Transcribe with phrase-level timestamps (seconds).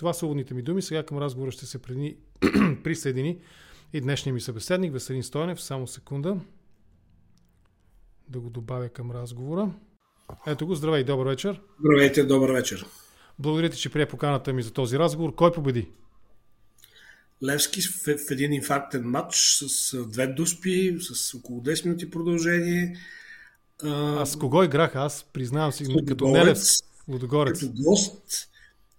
[0.00, 0.82] Това са уводните ми думи.
[0.82, 2.16] Сега към разговора ще се преди...
[2.84, 3.38] присъедини
[3.92, 5.62] и днешния ми събеседник Веселин Стойнев.
[5.62, 6.36] Само секунда.
[8.28, 9.70] Да го добавя към разговора.
[10.46, 11.60] Ето го, здравей, добър вечер.
[11.80, 12.86] Здравейте, добър вечер.
[13.38, 15.34] Благодаря ти, че прие поканата ми за този разговор.
[15.34, 15.88] Кой победи?
[17.44, 19.36] Левски в, един инфарктен матч
[19.66, 22.96] с две дуспи, с около 10 минути продължение.
[23.82, 24.96] А, с кого играх?
[24.96, 26.58] Аз признавам си, като Нелев,
[27.08, 27.60] Лудогорец.
[27.60, 28.49] Като гост.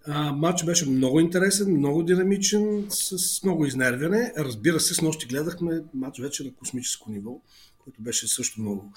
[0.08, 4.32] А, матч беше много интересен, много динамичен, с много изнервяне.
[4.38, 7.40] Разбира се, с нощи гледахме матч вече на космическо ниво,
[7.78, 8.92] който беше също много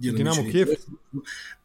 [0.00, 0.34] динамичен.
[0.34, 0.68] Динамо Киев?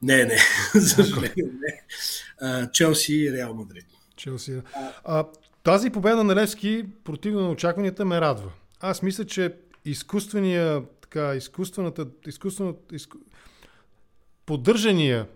[0.01, 0.37] Не, не,
[0.75, 2.71] за съжаление не.
[2.71, 3.85] Челси и Реал Мадрид.
[4.15, 4.61] Челси.
[5.03, 5.25] А,
[5.63, 8.51] тази победа на Левски, противно на очакванията, ме радва.
[8.79, 9.53] Аз мисля, че
[9.85, 13.17] изкуствения, така, изкуствената, изкуствената, изку...
[14.45, 15.27] поддържания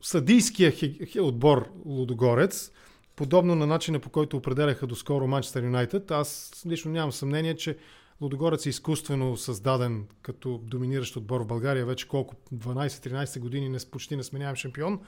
[0.00, 0.72] съдийския
[1.20, 2.72] отбор Лудогорец,
[3.16, 7.76] подобно на начина по който определяха доскоро Манчестър Юнайтед, аз лично нямам съмнение, че
[8.20, 14.16] Лудогорец е изкуствено създаден като доминиращ отбор в България вече колко 12-13 години не, почти
[14.16, 15.00] не сменявам шампион.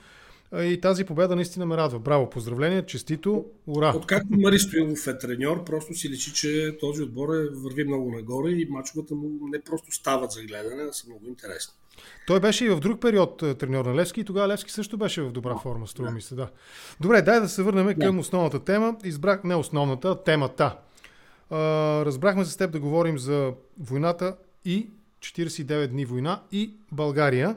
[0.56, 1.98] И тази победа наистина ме радва.
[1.98, 3.92] Браво, поздравления, честито, ура!
[3.96, 8.50] Откакто Мари Стоилов е треньор, просто си личи, че този отбор е, върви много нагоре
[8.50, 11.74] и мачовете му не просто стават за гледане, а са много интересни.
[12.26, 15.22] Той беше и в друг период е, треньор на Левски и тогава Левски също беше
[15.22, 16.48] в добра форма, струва ми се, да.
[17.00, 18.96] Добре, дай да се върнем към основната тема.
[19.04, 20.76] Избрах не основната, темата.
[21.50, 21.56] А,
[22.04, 24.88] разбрахме с теб да говорим за войната и
[25.20, 27.56] 49 дни война и България.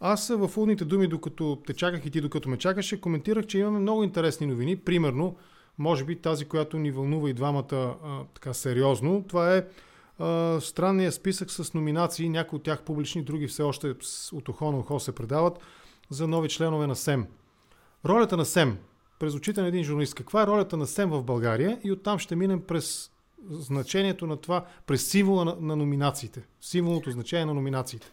[0.00, 3.78] Аз в уводните думи, докато те чаках и ти докато ме чакаше, коментирах, че имаме
[3.78, 4.76] много интересни новини.
[4.76, 5.36] Примерно,
[5.78, 7.94] може би тази, която ни вълнува и двамата а,
[8.34, 9.64] така сериозно, това е
[10.60, 13.94] странния списък с номинации, някои от тях публични, други все още
[14.32, 15.58] от ухо на ухо се предават,
[16.10, 17.26] за нови членове на СЕМ.
[18.04, 18.78] Ролята на СЕМ,
[19.18, 22.36] през очите на един журналист, каква е ролята на СЕМ в България и оттам ще
[22.36, 23.10] минем през
[23.50, 28.10] значението на това, през символа на, на номинациите, символното значение на номинациите.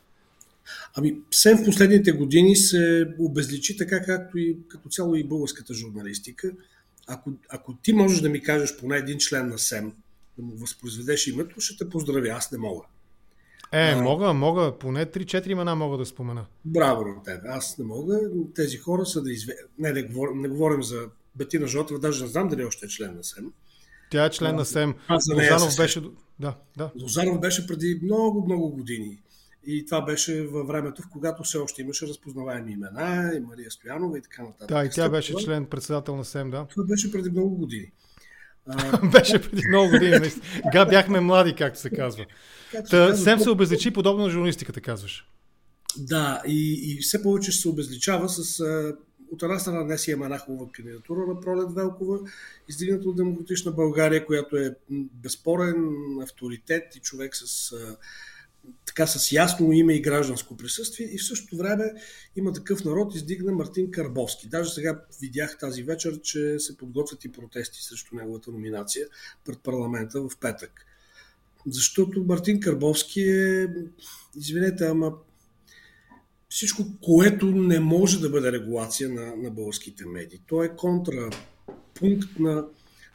[0.96, 6.52] Ами, СЕМ в последните години се обезличи така, както и като цяло и българската журналистика.
[7.08, 9.94] Ако, ако ти можеш да ми кажеш поне един член на СЕМ,
[10.40, 12.28] да му възпроизведеш името, ще те поздравя.
[12.30, 12.82] Аз не мога.
[13.72, 14.78] Е, а, мога, мога.
[14.80, 16.46] Поне 3-4 имена мога да спомена.
[16.66, 17.42] Браво на теб.
[17.46, 18.20] Аз не мога.
[18.56, 19.54] Тези хора са да изве...
[19.80, 23.16] Не, не, говорим, не говорим за Бетина Жотова, даже не знам дали още е член
[23.16, 23.54] на СЕМ.
[24.12, 24.96] Тя е член а, на СЕМ.
[25.36, 26.02] Лозанов беше...
[26.40, 26.92] Да, да.
[27.02, 29.22] Лозанов беше преди много, много години.
[29.66, 34.18] И това беше във времето, в когато все още имаше разпознаваеми имена, и Мария Стоянова
[34.18, 34.68] и така нататък.
[34.68, 36.66] Да, и тя беше член, председател на СЕМ, да.
[36.66, 37.92] Това беше преди много години.
[39.12, 40.32] Беше преди много години.
[40.72, 42.26] Га бяхме млади, както се казва.
[42.72, 45.26] Както Та, се СЕМ се обезличи подобно на журналистиката, казваш.
[45.98, 48.64] Да, и, и все повече ще се обезличава с
[49.32, 52.20] от една страна днес има една хубава кандидатура на Пролет Велкова,
[52.70, 54.76] издигната от Демократична България, която е
[55.14, 55.88] безспорен
[56.24, 57.72] авторитет и човек с
[58.86, 61.94] така с ясно име и гражданско присъствие и в същото време
[62.36, 64.48] има такъв народ, издигна Мартин Карбовски.
[64.48, 69.08] Даже сега видях тази вечер, че се подготвят и протести срещу неговата номинация
[69.46, 70.86] пред парламента в петък.
[71.68, 73.68] Защото Мартин Карбовски е,
[74.38, 75.14] извинете, ама
[76.50, 80.42] всичко, което не може да бъде регулация на, на българските медии.
[80.48, 82.66] То е контрапункт на,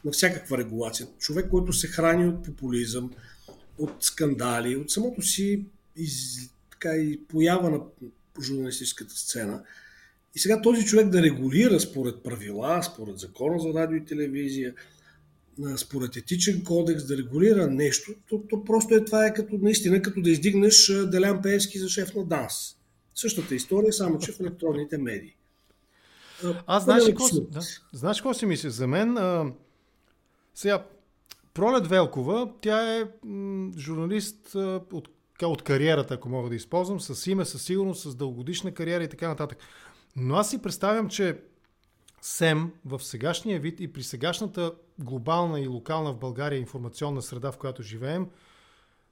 [0.04, 1.06] на всякаква регулация.
[1.18, 3.10] Човек, който се храни от популизъм,
[3.78, 5.64] от скандали, от самото си
[5.96, 6.36] из,
[6.70, 7.80] така, и поява на
[8.42, 9.62] журналистическата сцена.
[10.34, 14.74] И сега този човек да регулира според правила, според закона за радио и телевизия,
[15.76, 20.20] според етичен кодекс, да регулира нещо, то, то просто е това е като наистина като
[20.20, 22.76] да издигнеш Делян Пеевски за шеф на ДАНС.
[23.14, 25.36] Същата история, само че в електронните медии.
[26.66, 27.60] Аз знаеш какво, да,
[27.92, 28.70] знаеш какво си мисля?
[28.70, 29.52] За мен а,
[30.54, 30.86] сега
[31.54, 33.08] Пролет Велкова, тя е
[33.78, 34.54] журналист
[34.92, 35.08] от,
[35.42, 39.28] от кариерата, ако мога да използвам, с име, със сигурност, с дългогодишна кариера и така
[39.28, 39.58] нататък.
[40.16, 41.40] Но аз си представям, че
[42.20, 47.58] СЕМ в сегашния вид и при сегашната глобална и локална в България информационна среда, в
[47.58, 48.26] която живеем,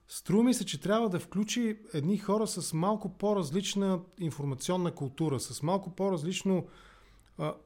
[0.09, 5.63] струва ми се, че трябва да включи едни хора с малко по-различна информационна култура, с
[5.63, 6.67] малко по-различно.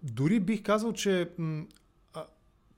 [0.02, 1.30] Дори бих казал, че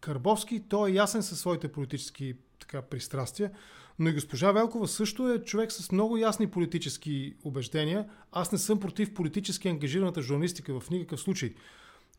[0.01, 3.51] Карбовски, той е ясен със своите политически така, пристрастия,
[3.99, 8.09] но и госпожа Велкова също е човек с много ясни политически убеждения.
[8.33, 11.55] Аз не съм против политически ангажираната журналистика в никакъв случай.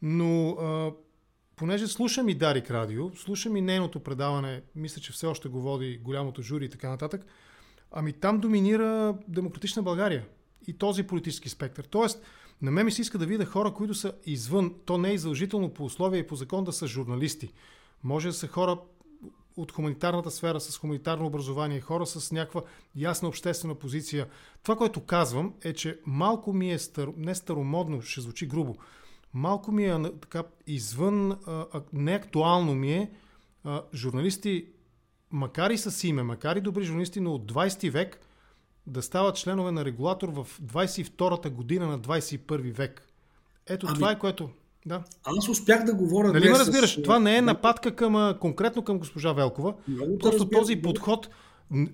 [0.01, 0.91] Но а,
[1.55, 5.99] понеже слушам и Дарик Радио, слушам и нейното предаване, мисля, че все още го води
[6.03, 7.25] голямото жури и така нататък,
[7.91, 10.25] ами там доминира Демократична България
[10.67, 11.83] и този политически спектър.
[11.83, 12.21] Тоест,
[12.61, 14.75] На мен ми се иска да видя хора, които са извън.
[14.85, 17.53] То не е издължително по условия и по закон да са журналисти.
[18.03, 18.77] Може да са хора
[19.57, 22.61] от хуманитарната сфера с хуманитарно образование, хора с някаква
[22.95, 24.27] ясна обществена позиция.
[24.63, 27.09] Това, което казвам е, че малко ми е стар...
[27.17, 28.75] не старомодно, ще звучи грубо,
[29.33, 31.37] малко ми е така извън,
[31.93, 33.11] неактуално ми е
[33.93, 34.65] журналисти,
[35.31, 38.19] макар и с име, макар и добри журналисти, но от 20 век
[38.87, 43.07] да стават членове на регулатор в 22-та година на 21 век.
[43.67, 44.49] Ето ами, това е което...
[44.85, 45.03] Да.
[45.23, 46.33] Аз успях да говоря.
[46.33, 46.93] Нали ме разбираш?
[46.93, 47.01] С...
[47.01, 49.73] Това не е нападка към, конкретно към госпожа Велкова.
[49.87, 51.29] Много Просто разбира, този подход.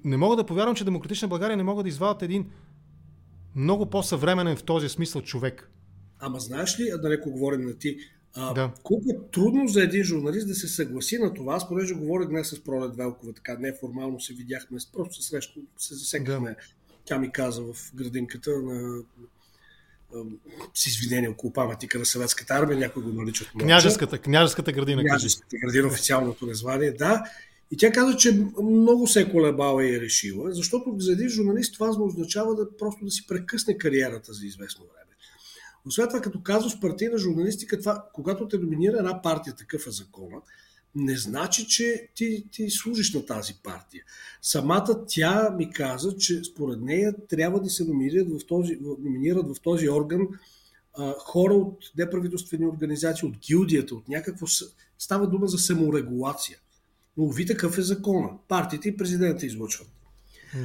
[0.04, 2.50] Не мога да повярвам, че Демократична България не могат да извадят един
[3.56, 5.70] много по-съвременен в този смисъл човек.
[6.20, 7.98] Ама знаеш ли, да леко говорим на ти,
[8.36, 8.72] а, да.
[8.84, 11.56] колко е трудно за един журналист да се съгласи на това.
[11.56, 15.96] Аз понеже говорих днес с Пролет Велкова, така неформално се видяхме, просто се срещу, се
[15.96, 16.50] засекахме.
[16.50, 16.56] Да.
[17.06, 19.04] Тя ми каза в градинката на
[20.74, 25.02] с извинение около паметника на съветската армия, някой го наричат Княжеската, княжеската градина.
[25.02, 27.24] Княжеската градина, официалното название, да.
[27.72, 31.74] И тя каза, че много се е колебала и е решила, защото за един журналист
[31.74, 35.05] това означава да просто да си прекъсне кариерата за известно време.
[35.88, 40.38] Освен това, като казваш партийна журналистика, това, когато те доминира една партия, такъв е закона,
[40.96, 44.04] не значи, че ти, ти служиш на тази партия.
[44.42, 49.62] Самата тя ми каза, че според нея трябва да се номинират в този, номинират в
[49.62, 50.28] този орган
[50.98, 54.46] а, хора от неправителствени организации, от гилдията, от някакво...
[54.98, 56.58] Става дума за саморегулация.
[57.18, 58.30] Но ви такъв е закона.
[58.48, 59.88] Партиите и президента излучват.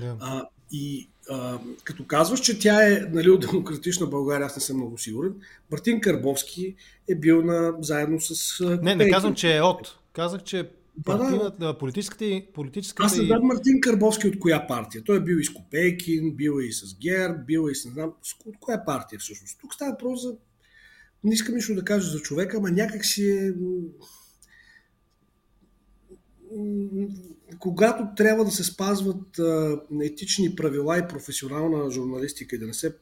[0.01, 0.17] Да.
[0.21, 4.77] А, и а, като казваш, че тя е нали, от Демократична България, аз не съм
[4.77, 5.35] много сигурен,
[5.71, 6.75] Мартин Карбовски
[7.09, 8.65] е бил на, заедно с...
[8.83, 9.99] Не, не казвам, че е от.
[10.13, 10.71] Казах, че
[11.05, 12.43] партийната, да, политическата.
[12.55, 15.05] Политическата Аз съм Мартин Карбовски от коя партия?
[15.05, 17.85] Той е бил и с Копейкин, бил е и с Гер, бил е и с
[17.85, 18.13] не знам...
[18.47, 19.59] От коя партия всъщност?
[19.61, 20.35] Тук става въпрос за...
[21.25, 23.53] Не искам нищо да кажа за човека, ама някак си е...
[27.59, 29.41] Когато трябва да се спазват
[30.03, 32.95] етични правила и професионална журналистика и да не се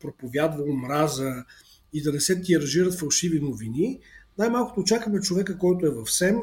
[0.00, 1.44] проповядва омраза
[1.92, 4.00] и да не се тиражират фалшиви новини,
[4.38, 6.40] най-малкото очакваме човека, който е в СЕМ,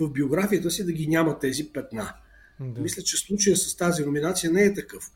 [0.00, 2.14] в биографията си да ги няма тези петна.
[2.60, 2.80] Да.
[2.80, 5.10] Мисля, че случая с тази номинация не е такъв.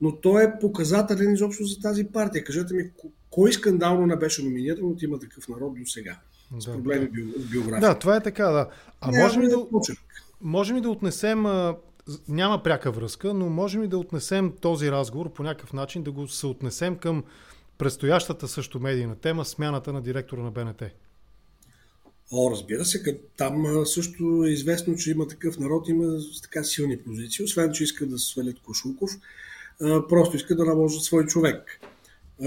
[0.00, 2.44] Но той е показателен изобщо за тази партия.
[2.44, 2.90] Кажете ми,
[3.30, 6.18] кой скандално не беше номиниран от има такъв народ до сега?
[6.52, 7.40] Да, с проблеми да.
[7.40, 7.94] в биографията.
[7.94, 8.68] Да, това е така, да.
[9.00, 9.56] А не, можем, ли да,
[10.40, 11.42] можем ли да отнесем,
[12.28, 16.28] няма пряка връзка, но можем ли да отнесем този разговор по някакъв начин, да го
[16.28, 17.24] съотнесем към
[17.78, 20.82] предстоящата също медийна тема, смяната на директора на БНТ?
[22.32, 27.44] О, разбира се, там също е известно, че има такъв народ, има така силни позиции,
[27.44, 29.10] освен, че искат да свалят Кошуков,
[30.08, 31.80] просто искат да наложат свой човек.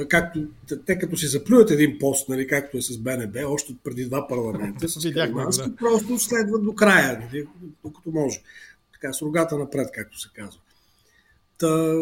[0.10, 0.48] Както,
[0.86, 4.90] те като си заплюят един пост, нали, както е с БНБ, още преди два парламента,
[4.90, 5.76] с Каримански, да.
[5.76, 7.48] просто следват до края, нали,
[7.84, 8.42] докато може.
[8.94, 10.62] Така, с рогата напред, както се казва.
[11.58, 11.96] Та,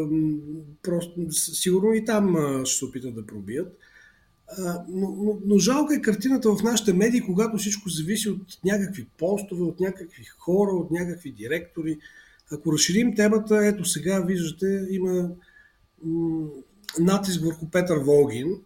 [0.84, 2.36] просто, сигурно и там
[2.66, 3.78] ще се опитат да пробият
[4.90, 9.63] но, но, но жалко е картината в нашите медии, когато всичко зависи от някакви постове,
[9.63, 12.00] от някакви хора, от някакви директори.
[12.51, 15.30] Ако разширим темата, ето сега виждате, има
[17.00, 18.62] натиск върху Петър Волгин.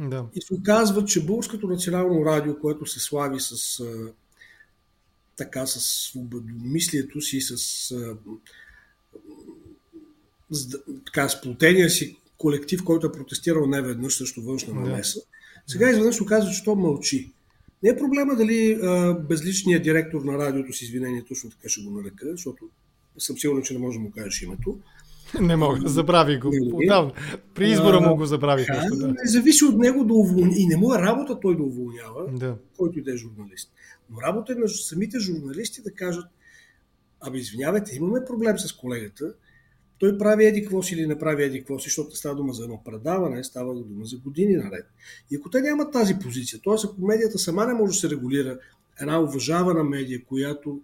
[0.00, 0.26] Да.
[0.34, 3.82] И се оказва, че Българското национално радио, което се слави с
[5.36, 7.56] така с свободомислието си, с,
[10.50, 15.18] с така, сплотения си колектив, който е протестирал не веднъж срещу външна намеса.
[15.18, 15.24] Да.
[15.66, 17.32] Сега изведнъж се оказва, че то мълчи.
[17.82, 21.90] Не е проблема дали а, безличният директор на радиото с извинение точно така ще го
[21.90, 22.68] нарека, защото
[23.18, 24.78] съм сигурен, че не може да му кажеш името.
[25.40, 26.50] Не мога, забрави го.
[26.70, 27.12] Подавно.
[27.54, 28.66] При избора му го забрави.
[28.72, 29.08] Да, да.
[29.08, 30.54] Не зависи от него да уволни.
[30.56, 32.56] И не му е работа той да уволнява, да.
[32.76, 33.72] който и да е журналист.
[34.10, 36.26] Но работа е на самите журналисти да кажат,
[37.20, 39.34] абе извинявайте, имаме проблем с колегата,
[39.98, 42.64] той прави еди какво си или не прави еди какво си, защото става дума за
[42.64, 44.86] едно предаване, става дума за години наред.
[45.30, 46.74] И ако те нямат тази позиция, т.е.
[46.84, 48.58] ако медията сама не може да се регулира,
[49.00, 50.80] една уважавана медия, която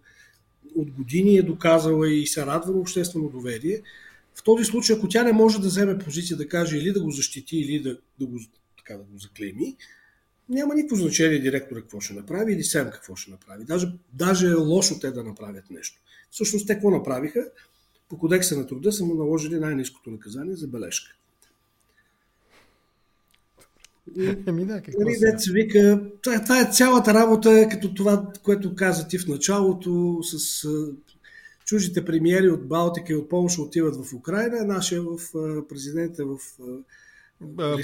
[0.76, 3.82] от години е доказала и се радва на обществено доверие,
[4.34, 7.10] в този случай, ако тя не може да вземе позиция да каже или да го
[7.10, 8.40] защити, или да, да, го,
[8.78, 9.76] така, да го заклейми,
[10.48, 13.64] няма никакво значение директора какво ще направи или сем какво ще направи.
[13.64, 16.00] Даже, даже е лошо те да направят нещо.
[16.30, 17.44] Всъщност те какво направиха?
[18.08, 21.16] по кодекса на труда са му наложили най-низкото наказание за бележка.
[24.46, 29.08] Еми да, какво нали, деца вика, това, това е цялата работа, като това, което каза
[29.08, 30.68] ти в началото, с
[31.64, 35.18] чужите премиери от Балтика и от Полша отиват в Украина, нашия в
[35.68, 36.38] президента в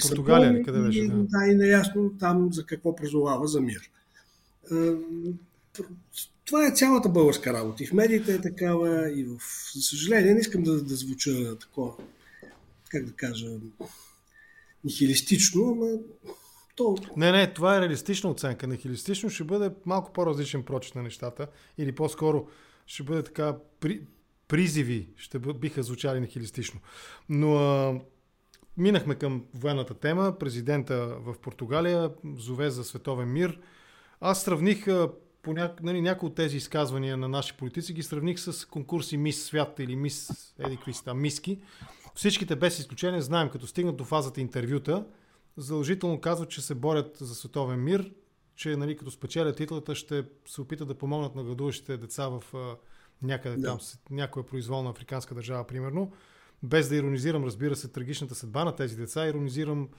[0.01, 1.07] Португалия ли къде беше?
[1.07, 1.13] Да.
[1.15, 3.91] да, и неясно там за какво призовава за мир.
[6.45, 7.83] Това е цялата българска работа.
[7.83, 9.37] И в медиите е такава, и в...
[9.75, 11.93] За съжаление, не искам да, да звуча такова,
[12.89, 13.47] как да кажа,
[14.83, 15.87] нихилистично, ама
[16.75, 16.97] то...
[17.17, 18.67] Не, не, това е реалистична оценка.
[18.67, 21.47] Нихилистично ще бъде малко по-различен прочит на нещата.
[21.77, 22.47] Или по-скоро
[22.91, 24.01] ще бъде така при,
[24.47, 26.79] призиви, ще биха звучали нихилистично.
[27.29, 27.99] Но а,
[28.77, 30.35] минахме към военната тема.
[30.39, 33.59] Президента в Португалия зове за световен мир.
[34.21, 34.87] Аз сравних
[35.47, 35.73] ня...
[35.83, 39.95] нали, някои от тези изказвания на наши политици, ги сравних с конкурси Мис Свят или
[39.95, 40.29] Мис
[40.59, 40.77] Еди
[41.15, 41.61] Миски.
[42.15, 45.05] Всичките без изключение знаем, като стигнат до фазата интервюта,
[45.57, 48.11] задължително казват, че се борят за световен мир,
[48.61, 52.43] че нали, като спечелят титлата ще се опитат да помогнат на градуващите деца в
[53.21, 53.67] някъде да.
[53.67, 56.11] там, някоя произволна африканска държава, примерно.
[56.63, 59.89] Без да иронизирам, разбира се, трагичната съдба на тези деца, иронизирам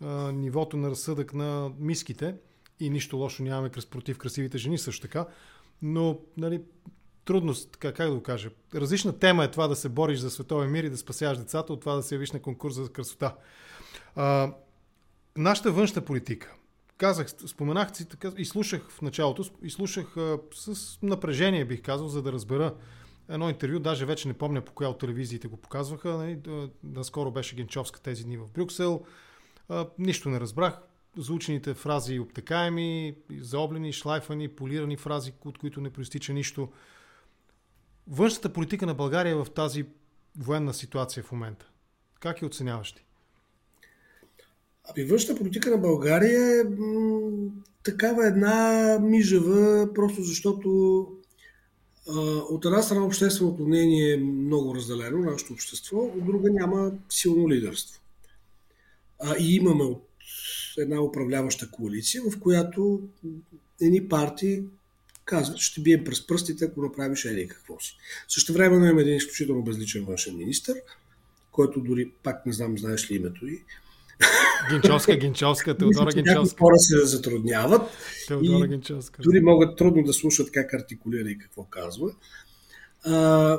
[0.00, 2.34] а, нивото на разсъдък на миските
[2.80, 5.26] и нищо лошо нямаме против красивите жени също така.
[5.82, 6.62] Но, нали,
[7.24, 10.70] трудност, така, как да го кажа, различна тема е това да се бориш за световен
[10.70, 13.34] мир и да спасяваш децата от това да се явиш на конкурс за красота.
[14.14, 14.54] А,
[15.36, 16.54] нашата външна политика.
[16.96, 20.14] Казах, споменах си така, и слушах в началото, и слушах
[20.54, 22.74] с напрежение, бих казал, за да разбера
[23.28, 26.08] едно интервю, даже вече не помня по коя от телевизиите го показваха.
[26.08, 26.40] Нали,
[26.84, 29.04] наскоро беше Генчовска тези дни в Брюксел.
[29.98, 30.78] Нищо не разбрах.
[31.16, 36.72] Заучените фрази обтекаеми, заоблени, шлайфани, полирани фрази, от които не проистича нищо.
[38.06, 39.86] Външната политика на България е в тази
[40.38, 41.70] военна ситуация в момента.
[42.20, 43.04] Как я оценяваш ти?
[44.88, 47.50] Ами външната политика на България е м-
[47.82, 51.06] такава една мижава, просто защото
[52.08, 52.20] а,
[52.50, 58.00] от една страна общественото мнение е много разделено, нашето общество, от друга няма силно лидерство.
[59.20, 60.08] А, и имаме от
[60.78, 63.02] една управляваща коалиция, в която
[63.80, 64.62] едни партии
[65.24, 67.96] казват, ще бием през пръстите, ако направиш еди какво си.
[68.28, 70.74] Също време има един изключително безличен външен министр,
[71.52, 73.62] който дори, пак не знам, знаеш ли името и,
[74.70, 76.58] Генчовска, Генчовска, Теодора Генчовска.
[76.58, 77.82] Хора се затрудняват.
[78.28, 79.22] Теодора Генчовска.
[79.22, 82.10] Дори могат трудно да слушат как артикулира и какво казва.
[83.04, 83.58] А,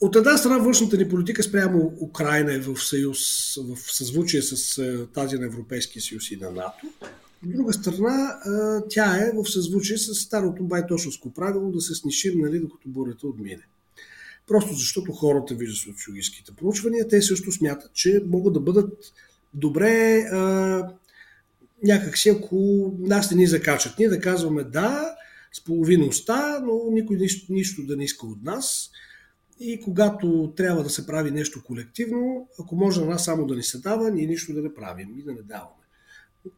[0.00, 3.18] от една страна външната ни политика спрямо Украина е в съюз,
[3.56, 4.82] в съзвучие с
[5.14, 6.86] тази на Европейския съюз и на НАТО.
[7.46, 8.38] От друга страна,
[8.90, 13.62] тя е в съзвучие с старото байтошовско правило да се снишим, нали, докато бурята отмине.
[14.46, 19.12] Просто защото хората виждат социологическите проучвания, те също смятат, че могат да бъдат
[19.54, 20.88] добре а,
[21.82, 22.56] някакси, ако
[22.98, 23.98] нас не ни закачат.
[23.98, 25.16] Ние да казваме да,
[25.52, 28.90] с половина уста, но никой нищо, нищо да не иска от нас.
[29.60, 33.62] И когато трябва да се прави нещо колективно, ако може на нас само да ни
[33.62, 35.82] се дава, ние нищо да не правим и да не даваме.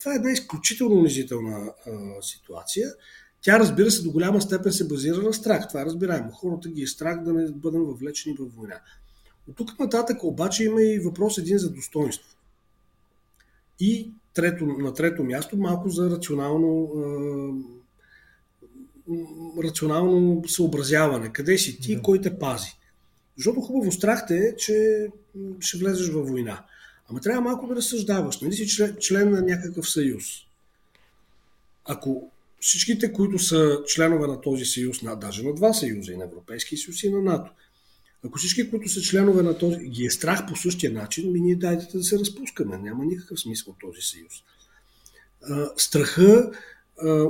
[0.00, 2.88] Това е една изключително унизителна а, ситуация.
[3.44, 5.68] Тя, разбира се, до голяма степен се базира на страх.
[5.68, 6.30] Това е разбираемо.
[6.30, 8.80] Хората ги е страх да не бъдем въвлечени в война.
[9.48, 12.36] От тук нататък обаче има и въпрос един за достоинство.
[13.80, 16.90] И трето, на трето място малко за рационално,
[19.08, 21.32] е, рационално съобразяване.
[21.32, 22.02] Къде си ти, да.
[22.02, 22.78] кой те пази?
[23.36, 25.08] Защото хубаво страх те е, че
[25.60, 26.64] ще влезеш във война.
[27.10, 28.40] Ама трябва малко да разсъждаваш.
[28.40, 30.24] Нали си член, член на някакъв съюз?
[31.84, 32.30] Ако
[32.64, 36.78] всичките, които са членове на този съюз, на, даже на два съюза, и на Европейския
[36.78, 37.50] съюз и на НАТО,
[38.26, 41.56] ако всички, които са членове на този, ги е страх по същия начин, ми ние
[41.56, 42.78] дайте да се разпускаме.
[42.78, 44.33] Няма никакъв смисъл този съюз.
[45.76, 46.50] Страха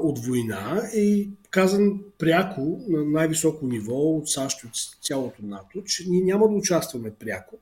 [0.03, 4.73] от война е казан пряко на най-високо ниво от САЩ и от
[5.03, 7.59] цялото НАТО, че ние няма да участваме пряко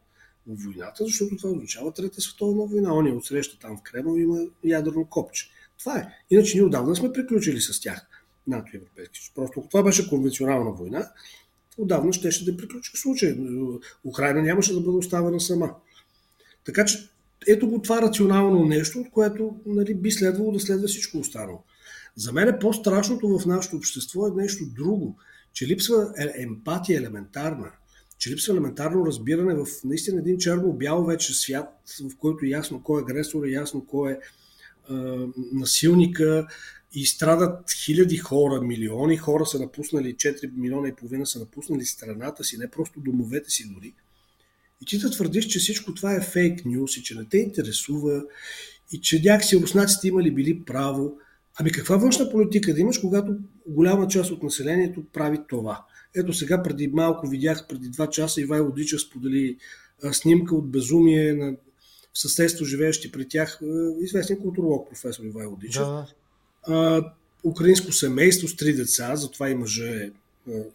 [0.46, 2.94] в войната, защото това означава Трета световна война.
[2.94, 5.50] Он е отсреща там в Кремъл има ядрено копче.
[5.82, 6.08] Това е.
[6.30, 8.06] Иначе ние отдавна сме приключили с тях.
[8.46, 9.34] НАТО и Европейски съюз.
[9.34, 11.10] Просто това беше конвенционална война,
[11.78, 13.38] отдавна щеше да приключи случай.
[14.04, 15.74] Украина нямаше да бъде оставена сама.
[16.64, 17.08] Така че
[17.46, 21.62] ето го това рационално нещо, от което нали, би следвало да следва всичко останало.
[22.16, 25.16] За мен е по-страшното в нашето общество е нещо друго,
[25.52, 27.72] че липсва е, емпатия елементарна,
[28.18, 31.68] че липсва елементарно разбиране в наистина един черно-бял вече свят,
[32.12, 34.18] в който ясно кой е агресор, ясно кой е
[35.52, 36.46] насилника
[36.94, 42.44] и страдат хиляди хора, милиони хора са напуснали, 4 милиона и половина са напуснали страната
[42.44, 43.94] си, не просто домовете си дори.
[44.82, 48.22] И ти да твърдиш, че всичко това е фейк нюс и че не те интересува
[48.92, 51.18] и че някакси руснаците имали били право.
[51.56, 53.36] Ами каква външна политика да имаш, когато
[53.66, 55.84] голяма част от населението прави това?
[56.14, 59.56] Ето сега преди малко видях, преди два часа Ивайло Дичев сподели
[60.12, 61.56] снимка от безумие на
[62.14, 63.58] в съседство живеещи при тях,
[64.00, 65.86] известен културолог професор Ивайло Дичев.
[66.68, 67.12] Да.
[67.44, 70.10] украинско семейство с три деца, затова и мъже,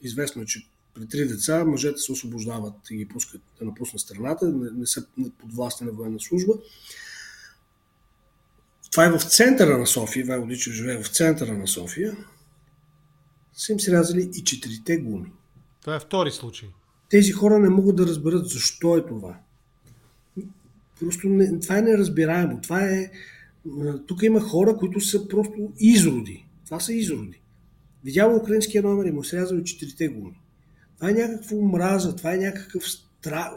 [0.02, 4.48] известно е, че при три деца мъжете се освобождават и ги пускат да напуснат страната,
[4.48, 6.54] не, не са под власт на военна служба.
[8.92, 12.18] Това е в центъра на София, Ивайло Дичев живее в центъра на София,
[13.54, 15.32] са им срязали и четирите гуми.
[15.82, 16.70] Това е втори случай.
[17.10, 19.40] Тези хора не могат да разберат защо е това.
[21.00, 22.62] Просто не, това е неразбираемо.
[22.62, 23.12] Това е,
[24.08, 26.46] тук има хора, които са просто изроди.
[26.66, 27.42] Това са изроди.
[28.04, 30.40] Видява украинския номер и му срязали четирите гуми.
[30.96, 33.52] Това е някаква омраза, това е някакъв страх.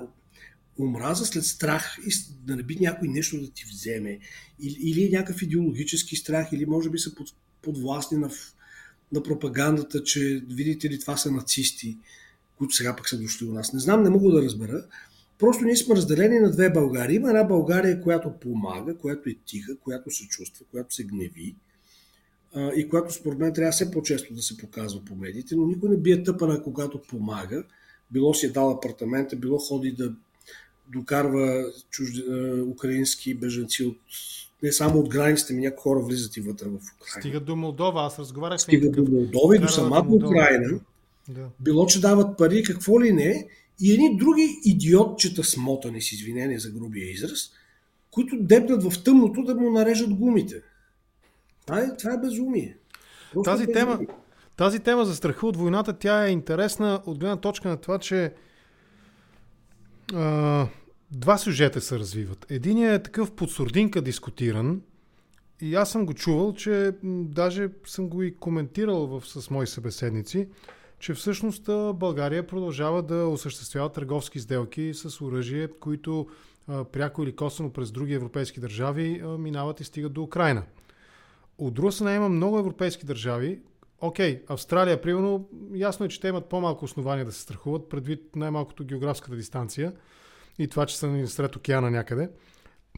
[0.78, 2.12] Омраза след страх и
[2.46, 4.18] да не би някой нещо да ти вземе.
[4.60, 7.28] Или, или е някакъв идеологически страх, или може би са под,
[7.62, 8.30] подвластни на,
[9.12, 11.98] на пропагандата, че видите ли това са нацисти,
[12.58, 13.72] които сега пък са дошли у нас.
[13.72, 14.84] Не знам, не мога да разбера.
[15.40, 17.16] Просто ние сме разделени на две Българии.
[17.16, 21.56] Има една България, която помага, която е тиха, която се чувства, която се гневи
[22.76, 25.96] и която според мен трябва все по-често да се показва по медиите, но никой не
[25.96, 27.64] бие тъпана, когато помага.
[28.10, 30.12] Било си е дал апартамента, било ходи да
[30.92, 32.24] докарва чужди,
[32.66, 33.98] украински бежанци от
[34.62, 37.20] не само от границите, ми някои хора влизат и вътре в Украина.
[37.20, 40.80] Стига до Молдова, аз разговарях с Стига до Молдова и до самата Украина.
[41.28, 41.48] Да.
[41.60, 43.48] Било, че дават пари, какво ли не,
[43.80, 47.50] и едни други идиотчета смотани, с извинение за грубия израз,
[48.10, 50.62] които дебнат в тъмното да му нарежат гумите.
[51.66, 52.76] Това е, това е безумие.
[53.32, 53.96] Просто тази, безумие.
[53.96, 54.06] тема,
[54.56, 58.32] тази тема за страха от войната, тя е интересна от гледна точка на това, че
[60.14, 60.66] а,
[61.10, 62.46] два сюжета се развиват.
[62.50, 64.80] Единият е такъв под сурдинка дискутиран
[65.60, 70.48] и аз съм го чувал, че даже съм го и коментирал в, с мои събеседници,
[71.00, 71.64] че всъщност
[71.94, 76.26] България продължава да осъществява търговски сделки с оръжие, които
[76.92, 80.62] пряко или косвено през други европейски държави минават и стигат до Украина.
[81.58, 83.60] От друга страна има много европейски държави.
[84.00, 88.84] Окей, Австралия, примерно, ясно е, че те имат по-малко основания да се страхуват, предвид най-малкото
[88.84, 89.92] географската дистанция
[90.58, 92.30] и това, че са сред океана някъде.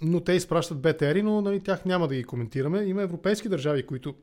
[0.02, 2.84] Но те изпращат БТРи, но нали, тях няма да ги коментираме.
[2.84, 4.14] Има европейски държави, които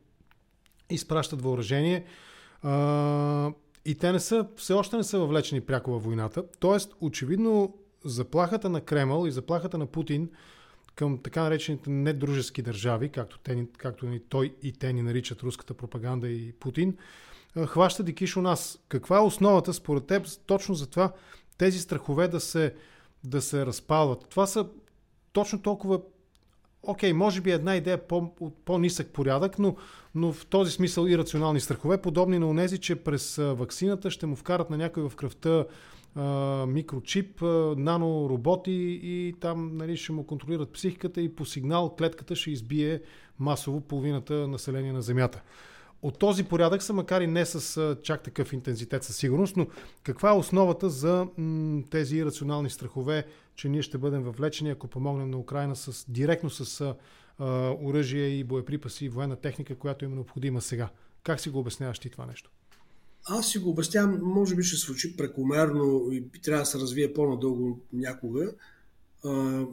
[0.90, 2.04] изпращат въоръжение.
[3.84, 6.44] И те не са, все още не са въвлечени пряко във войната.
[6.58, 10.30] Тоест, очевидно, заплахата на Кремъл и заплахата на Путин
[10.94, 15.74] към така наречените недружески държави, както, те, както ни, той и те ни наричат руската
[15.74, 16.96] пропаганда и Путин,
[17.66, 18.78] хваща дикиш у нас.
[18.88, 21.12] Каква е основата според теб точно за това
[21.58, 22.74] тези страхове да се,
[23.24, 24.28] да се разпалват?
[24.28, 24.66] Това са
[25.32, 26.00] точно толкова
[26.82, 29.76] окей, okay, може би една идея по, по-нисък порядък, но,
[30.14, 34.36] но в този смисъл и рационални страхове, подобни на онези, че през ваксината ще му
[34.36, 35.64] вкарат на някой в кръвта
[36.14, 36.22] а,
[36.66, 42.50] микрочип, а, нанороботи и там нали, ще му контролират психиката и по сигнал клетката ще
[42.50, 43.00] избие
[43.38, 45.42] масово половината население на Земята.
[46.02, 49.66] От този порядък са, макар и не с чак такъв интензитет със сигурност, но
[50.02, 51.26] каква е основата за
[51.90, 56.94] тези рационални страхове, че ние ще бъдем въвлечени, ако помогнем на Украина с, директно с
[57.38, 60.88] а, оръжие и боеприпаси и военна техника, която им е необходима сега?
[61.22, 62.50] Как си го обясняваш ти това нещо?
[63.24, 67.80] Аз си го обяснявам, може би ще звучи прекомерно и трябва да се развие по-надълго
[67.92, 68.52] някога.
[69.24, 69.64] А,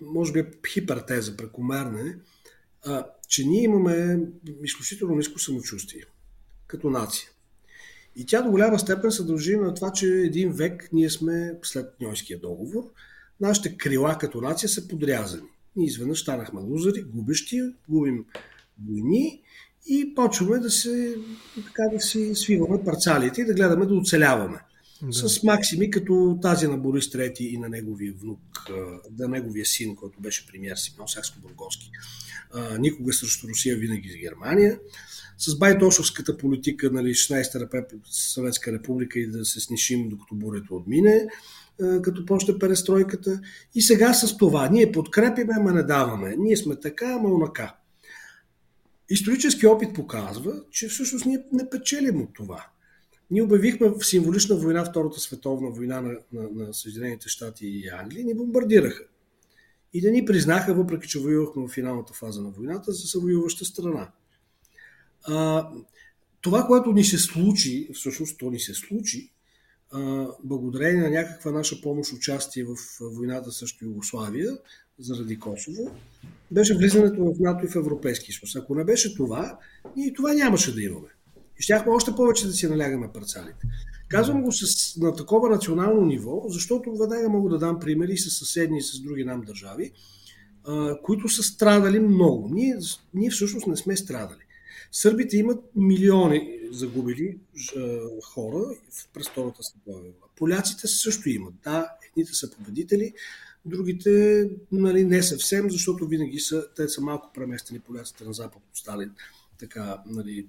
[0.00, 2.14] може би е хипертеза, прекомерна е,
[2.86, 4.20] а, че ние имаме
[4.62, 6.04] изключително ниско самочувствие
[6.66, 7.28] като нация.
[8.16, 12.00] И тя до голяма степен се дължи на това, че един век ние сме след
[12.00, 12.90] Ньойския договор,
[13.40, 15.48] нашите крила като нация са подрязани.
[15.76, 18.24] Ние изведнъж станахме лузари, губещи, губим
[18.86, 19.42] войни
[19.86, 21.16] и почваме да, се,
[21.66, 24.60] така, да си свиваме парцалите и да гледаме да оцеляваме.
[25.02, 25.12] Да.
[25.12, 28.40] С максими като тази на Борис Трети и на неговия внук,
[29.18, 31.90] на неговия син, който беше премьер Симеон Сакско-Бургоски.
[32.78, 34.78] Никога срещу Русия, винаги за Германия.
[35.38, 41.26] С Байтошовската политика, нали, 16-та Съветска република и да се снишим докато бурето отмине,
[42.02, 43.40] като почне перестройката.
[43.74, 44.68] И сега с това.
[44.68, 46.36] Ние подкрепиме, ама не даваме.
[46.38, 47.74] Ние сме така, ама онака.
[49.08, 52.66] Исторически опит показва, че всъщност ние не печелим от това.
[53.30, 58.24] Ние обявихме в символична война, Втората световна война на, на, на Съединените щати и Англия,
[58.24, 59.04] ни бомбардираха.
[59.92, 64.10] И да ни признаха, въпреки че воювахме в финалната фаза на войната, за съвоюваща страна.
[65.24, 65.68] А,
[66.40, 69.32] това, което ни се случи, всъщност то ни се случи,
[69.90, 74.58] а, благодарение на някаква наша помощ, участие в войната срещу Югославия,
[74.98, 75.96] заради Косово,
[76.50, 78.56] беше влизането в НАТО и в Европейския съюз.
[78.56, 79.58] Ако не беше това,
[79.96, 81.08] ние това нямаше да имаме.
[81.60, 83.66] Щяхме още повече да си налягаме парцалите.
[84.08, 88.78] Казвам го с, на такова национално ниво, защото веднага мога да дам примери с съседни
[88.78, 89.92] и с други нам държави,
[90.64, 92.48] а, които са страдали много.
[92.52, 92.78] Ние,
[93.14, 94.40] ние всъщност не сме страдали.
[94.92, 97.38] Сърбите имат милиони загубили
[97.76, 98.64] а, хора
[99.14, 100.14] през Втората световна война.
[100.36, 101.54] Поляците също имат.
[101.64, 103.12] Да, едните са победители,
[103.64, 108.76] другите нали, не съвсем, защото винаги са, те са малко преместени поляците на запад от
[108.76, 109.10] Сталин.
[109.58, 110.46] Така, нали,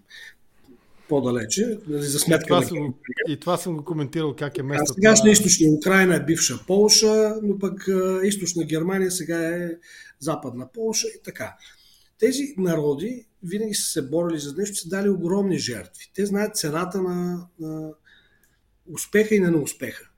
[1.11, 2.93] по-далече, нали, за сметка и това, на съм,
[3.27, 4.95] и това съм го коментирал как е местът.
[4.95, 5.31] Сегашна на...
[5.31, 7.87] източна Украина е бивша Полша, но пък
[8.23, 9.69] източна Германия сега е
[10.19, 11.55] западна Полша и така.
[12.19, 16.11] Тези народи винаги са се борили за нещо, са дали огромни жертви.
[16.15, 17.93] Те знаят цената на, на
[18.93, 20.09] успеха и на неуспеха.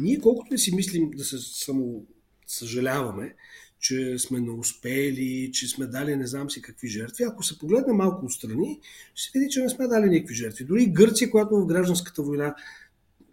[0.00, 2.06] Ние колкото не си мислим да се само
[2.46, 3.34] съжаляваме,
[3.82, 7.24] че сме неуспели, че сме дали не знам си какви жертви.
[7.24, 8.80] Ако се погледне малко отстрани,
[9.14, 10.64] ще се види, че не сме дали никакви жертви.
[10.64, 12.54] Дори Гърция, която в гражданската война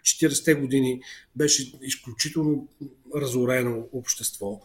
[0.02, 1.02] 40-те години
[1.36, 2.68] беше изключително
[3.16, 4.62] разорено общество.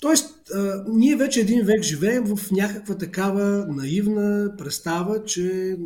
[0.00, 0.50] Тоест,
[0.88, 5.76] ние вече един век живеем в някаква такава наивна представа, че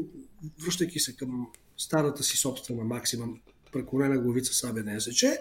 [0.65, 3.27] връщайки се към старата си собствена максима,
[3.73, 5.39] преклонена главица сабя не сече,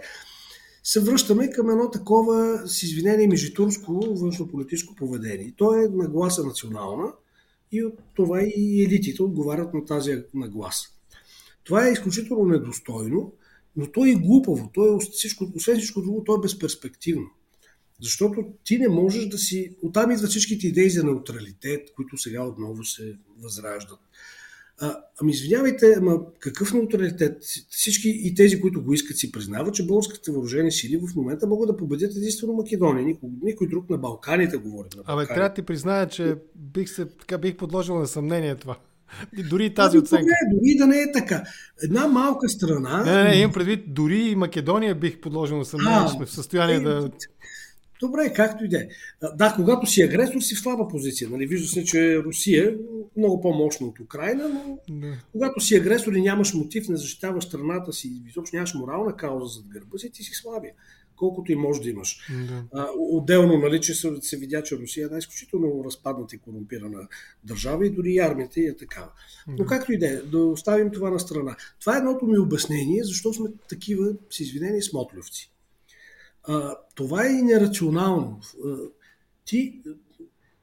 [0.84, 5.54] се връщаме към едно такова, с извинение, межитурско външно-политическо поведение.
[5.58, 7.14] То е нагласа национална
[7.72, 10.90] и от това и елитите отговарят на тази нагласа.
[11.64, 13.34] Това е изключително недостойно,
[13.76, 14.72] но то е глупаво.
[14.74, 17.30] То е всичко, освен всичко друго, то е безперспективно.
[18.02, 19.76] Защото ти не можеш да си...
[19.82, 24.00] Оттам идват всичките идеи за неутралитет, които сега отново се възраждат.
[24.82, 27.44] А, ами извинявайте, ама какъв неутралитет?
[27.70, 31.68] Всички и тези, които го искат, си признават, че българските въоръжени сили в момента могат
[31.68, 33.06] да победят единствено Македония.
[33.06, 34.88] Никой, никой друг на Балканите говори.
[34.98, 38.78] На Абе, трябва да ти призная, че бих, се, така, бих подложил на съмнение това.
[39.50, 40.26] Дори и тази ами, оценка.
[40.26, 41.44] Не, дори да не е така.
[41.84, 43.04] Една малка страна.
[43.04, 46.32] Не, не, не, имам предвид, дори и Македония бих подложил на съмнение, че сме в
[46.32, 47.12] състояние е, да.
[48.02, 48.88] Добре, както и да е.
[49.36, 51.30] Да, когато си агресор, си в слаба позиция.
[51.30, 51.46] Нали?
[51.46, 52.76] Вижда се, че Русия е
[53.18, 55.18] много по-мощна от Украина, но не.
[55.32, 59.68] когато си агресор и нямаш мотив, не защитаваш страната си, изобщо нямаш морална кауза зад
[59.68, 60.74] гърба си, ти си слабия.
[61.16, 62.30] Колкото и може да имаш.
[62.48, 62.64] Да.
[62.74, 67.08] А, отделно, нали, че се, се видя, че Русия е една изключително разпадната и корумпирана
[67.44, 69.12] държава и дори и армията е такава.
[69.48, 69.56] Да.
[69.60, 71.56] Но както и да е, да оставим това на страна.
[71.80, 75.52] Това е едното ми обяснение, защо сме такива, с извинени, смотлювци.
[76.44, 78.40] А, това е и нерационално.
[78.66, 78.78] А,
[79.46, 79.82] ти,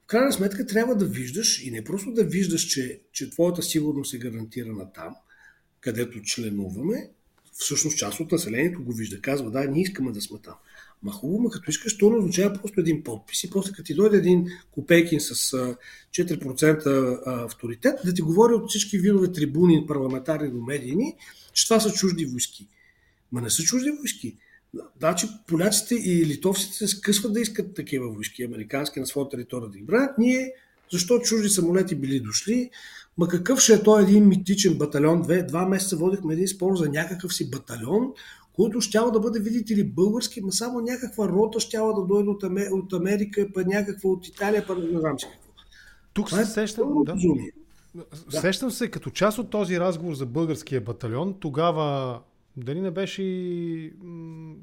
[0.03, 4.13] в крайна сметка, трябва да виждаш и не просто да виждаш, че, че твоята сигурност
[4.13, 5.15] е гарантирана там,
[5.81, 7.09] където членуваме,
[7.53, 9.21] всъщност част от населението го вижда.
[9.21, 10.55] Казва, да, ние искаме да сме там.
[11.03, 14.47] Ма хубаво, като искаш, то означава просто един подпис и после като ти дойде един
[14.71, 15.35] Копейкин с
[16.11, 21.15] 4% авторитет, да ти говори от всички видове трибуни, парламентарни до медийни,
[21.53, 22.67] че това са чужди войски.
[23.31, 24.37] Ма не са чужди войски.
[24.99, 29.77] Значи поляците и литовците се скъсват да искат такива войски, американски на своя територия да
[29.77, 30.17] ги бранят.
[30.17, 30.53] Ние,
[30.91, 32.69] защо чужди самолети били дошли,
[33.17, 35.21] ма какъв ще е той един митичен батальон?
[35.21, 38.13] Две, два месеца водихме един спор за някакъв си батальон,
[38.53, 42.43] който ще да бъде, видите ли, български, но само някаква рота ще да дойде от,
[42.43, 42.67] Амер...
[42.71, 45.51] от Америка, па някаква от Италия, па не знам си какво.
[46.13, 47.15] Тук се сещам, да.
[48.31, 48.41] да.
[48.41, 52.19] Сещам се, като част от този разговор за българския батальон, тогава
[52.59, 53.93] дали не беше и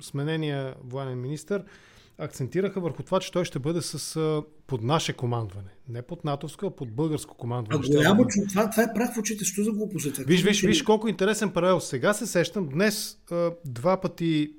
[0.01, 1.65] сменения военен министр,
[2.19, 5.69] акцентираха върху това, че той ще бъде с, под наше командване.
[5.89, 7.85] Не под натовско, а под българско командване.
[7.85, 8.29] А голямо, да...
[8.49, 9.45] това, това е прах в очите.
[9.45, 10.17] Що за глупост?
[10.17, 11.81] Виж, виж, виж колко интересен паралел.
[11.81, 12.69] Сега се сещам.
[12.69, 13.19] Днес
[13.65, 14.53] два пъти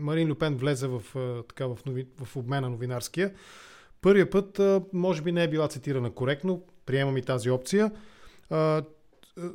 [0.00, 1.02] Марин Люпен влезе в,
[1.48, 3.32] така, в, нови, в обмена новинарския.
[4.00, 4.60] Първия път,
[4.92, 7.90] може би не е била цитирана коректно, приемам и тази опция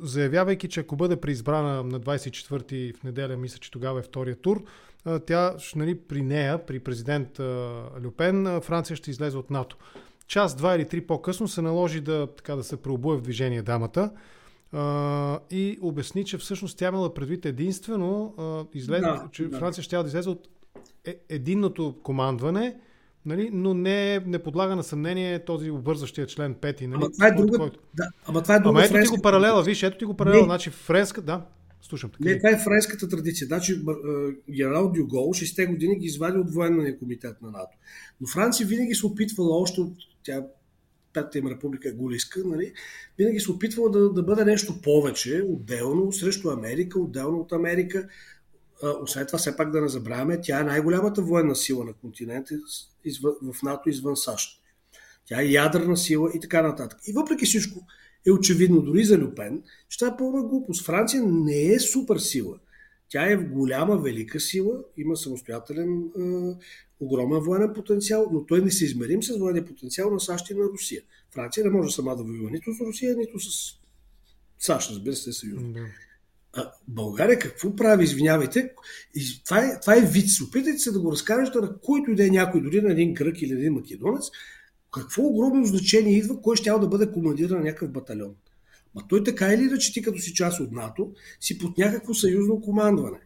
[0.00, 4.64] заявявайки, че ако бъде преизбрана на 24-ти в неделя, мисля, че тогава е втория тур,
[5.26, 7.40] тя, нали, при нея, при президент
[8.04, 9.76] Люпен, Франция ще излезе от НАТО.
[10.26, 14.10] Час, два или три по-късно се наложи да, така, да се преобуе в движение дамата
[15.50, 18.34] и обясни, че всъщност тя имала предвид единствено,
[18.74, 19.58] излез, да, че да.
[19.58, 20.48] Франция ще да излезе от
[21.04, 22.76] е, единното командване,
[23.26, 26.80] нали, но не, не подлага на съмнение този обвързващия член 5.
[26.80, 27.78] Нали, ама това е друга, който...
[27.94, 30.42] да, ама това е друга ама ето ти го паралела, виж, ето ти го паралела,
[30.42, 30.46] не.
[30.46, 31.42] значи френска, да,
[31.82, 32.10] слушам.
[32.10, 32.24] Така.
[32.24, 33.46] Не, това е френската традиция.
[33.46, 33.80] Значи
[34.50, 37.76] генерал Дюгол 6 години ги извади от военния комитет на НАТО.
[38.20, 40.42] Но Франция винаги се опитвала още от тя
[41.12, 42.72] Петата им република е Гулиска, нали?
[43.18, 48.08] винаги се опитвала да, да бъде нещо повече, отделно срещу Америка, отделно от Америка
[49.02, 52.54] освен това, все пак да не забравяме, тя е най-голямата военна сила на континента
[53.22, 54.60] в НАТО извън САЩ.
[55.26, 56.98] Тя е ядрена сила и така нататък.
[57.06, 57.80] И въпреки всичко
[58.26, 60.86] е очевидно дори за Люпен, че това е пълна глупост.
[60.86, 62.58] Франция не е супер сила.
[63.08, 66.54] Тя е голяма, велика сила, има самостоятелен, е,
[67.00, 70.64] огромен военен потенциал, но той не се измерим с военния потенциал на САЩ и на
[70.64, 71.02] Русия.
[71.30, 73.74] Франция не може сама да воюва нито с Русия, нито с
[74.58, 75.62] САЩ, разбира се, съюз.
[75.62, 75.80] Да.
[76.56, 78.70] А България какво прави, извинявайте?
[79.14, 80.26] И това, е, това е вид.
[80.48, 83.42] Опитайте се да го разкажете на който и да е някой, дори на един грък
[83.42, 84.24] или един македонец,
[84.92, 88.34] какво огромно значение идва, кой ще да бъде командиран на някакъв батальон.
[88.94, 92.60] Ма той така или иначе ти като си част от НАТО, си под някакво съюзно
[92.60, 93.18] командване.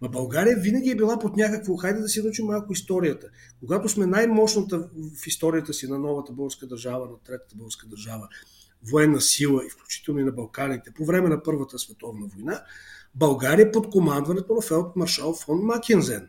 [0.00, 3.28] Ма България винаги е била под някакво, хайде да си научим малко историята.
[3.60, 4.78] Когато сме най-мощната
[5.22, 8.28] в историята си на новата българска държава, на третата българска държава,
[8.90, 12.62] военна сила, включително и на Балканите, по време на Първата световна война,
[13.14, 16.28] България под командването на фелдмаршал фон Макензен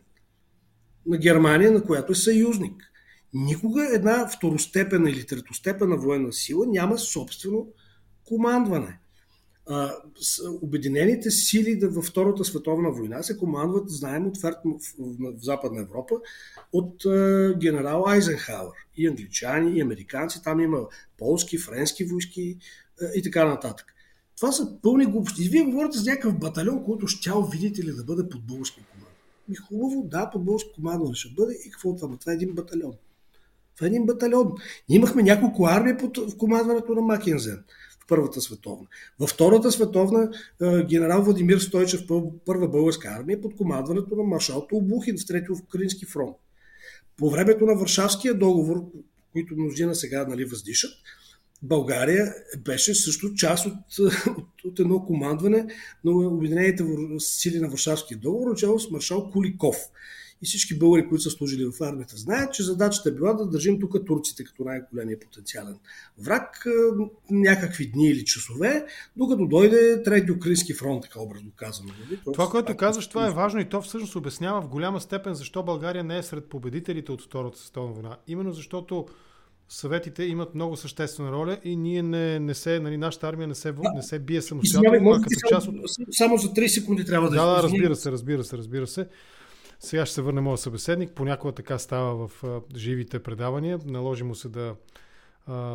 [1.05, 2.83] на Германия, на която е съюзник.
[3.33, 7.67] Никога една второстепена или третостепена военна сила няма собствено
[8.25, 8.99] командване.
[10.61, 14.53] Обединените сили във Втората световна война се командват, знаем, от в,
[14.99, 16.15] в, Западна Европа,
[16.73, 16.95] от
[17.59, 18.73] генерал Айзенхауер.
[19.01, 20.43] И англичани, и американци.
[20.43, 20.79] Там има
[21.17, 22.57] полски, френски войски
[23.01, 23.85] а, и така нататък.
[24.37, 25.43] Това са пълни глупости.
[25.45, 29.11] И вие говорите за някакъв батальон, който щял, видите ли, да бъде под българска команда.
[29.51, 31.53] И хубаво, да, под българска команда ще бъде.
[31.65, 32.17] И какво това?
[32.17, 32.93] Това е един батальон.
[33.75, 34.51] Това е един батальон.
[34.89, 37.63] Ние имахме няколко армии под в командването на Макензен
[37.99, 38.87] в Първата световна.
[39.19, 40.31] Във Втората световна
[40.89, 42.01] генерал Владимир Стойчев,
[42.45, 46.37] първа българска армия, под командването на маршал Толбухин в Трети Украински фронт.
[47.17, 48.85] По времето на Варшавския договор,
[49.31, 50.91] които мнозина сега нали, въздишат,
[51.63, 53.73] България беше също част от,
[54.37, 55.65] от, от едно командване
[56.05, 56.83] на Обединените
[57.19, 59.77] сили на Варшавския договор, начало с маршал Куликов
[60.41, 63.79] и всички българи, които са служили в армията, знаят, че задачата е била да държим
[63.79, 65.75] тук турците като най-големия потенциален
[66.19, 66.65] враг
[67.31, 68.85] някакви дни или часове,
[69.17, 71.89] докато дойде трети украински фронт, така образно казано.
[71.99, 72.19] Нали?
[72.33, 76.03] Това, което казваш, това е важно и то всъщност обяснява в голяма степен защо България
[76.03, 78.17] не е сред победителите от Втората световна война.
[78.27, 79.05] Именно защото
[79.69, 83.73] съветите имат много съществена роля и ние не, не се, нали, нашата армия не се,
[83.95, 85.75] не се бие самостоятелно, като част от...
[86.11, 87.35] Само за 3 секунди трябва да...
[87.35, 89.07] Да, да, разбира се, разбира се, разбира се.
[89.83, 91.11] Сега ще се върне моят събеседник.
[91.11, 92.43] Понякога така става в
[92.75, 93.79] живите предавания.
[93.85, 94.75] Наложи му се да,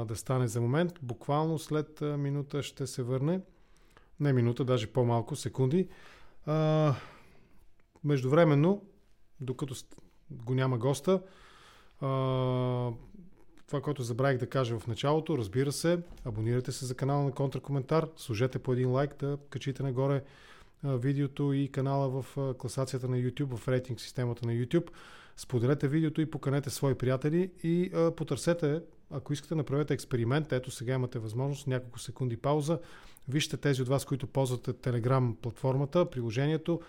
[0.04, 0.92] да стане за момент.
[1.02, 3.40] Буквално след минута ще се върне.
[4.20, 5.88] Не минута, даже по-малко, секунди.
[8.04, 8.82] Междувременно,
[9.40, 9.74] докато
[10.30, 11.22] го няма госта,
[13.66, 18.08] това, което забравих да кажа в началото, разбира се, абонирайте се за канала на Контракоментар,
[18.16, 20.24] служете по един лайк да качите нагоре
[20.86, 24.90] видеото и канала в класацията на YouTube, в рейтинг системата на YouTube.
[25.36, 30.52] Споделете видеото и поканете свои приятели и потърсете, ако искате, направете експеримент.
[30.52, 32.78] Ето сега имате възможност, няколко секунди пауза.
[33.28, 36.80] Вижте тези от вас, които ползвате Telegram платформата, приложението.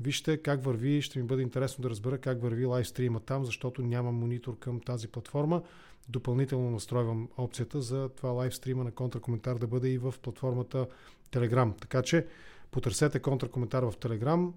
[0.00, 4.12] Вижте как върви, ще ми бъде интересно да разбера как върви лайвстрима там, защото няма
[4.12, 5.62] монитор към тази платформа.
[6.08, 10.86] Допълнително настройвам опцията за това лайвстрима на контракоментар да бъде и в платформата
[11.32, 11.80] Telegram.
[11.80, 12.26] Така че
[12.72, 14.52] Потърсете контракоментар в Telegram,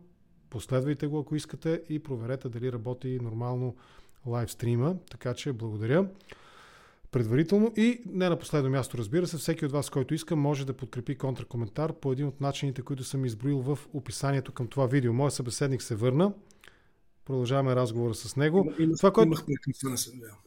[0.50, 3.76] последвайте го ако искате и проверете дали работи нормално
[4.26, 4.96] лайвстрима.
[5.12, 6.08] Така че благодаря
[7.12, 10.74] предварително и не на последно място, разбира се, всеки от вас, който иска, може да
[10.74, 15.14] подкрепи контракоментар по един от начините, които съм изброил в описанието към това видео.
[15.14, 16.34] Моят събеседник се върна.
[17.26, 18.74] Продължаваме разговора с него.
[18.98, 19.30] това, което...
[19.30, 20.38] Да,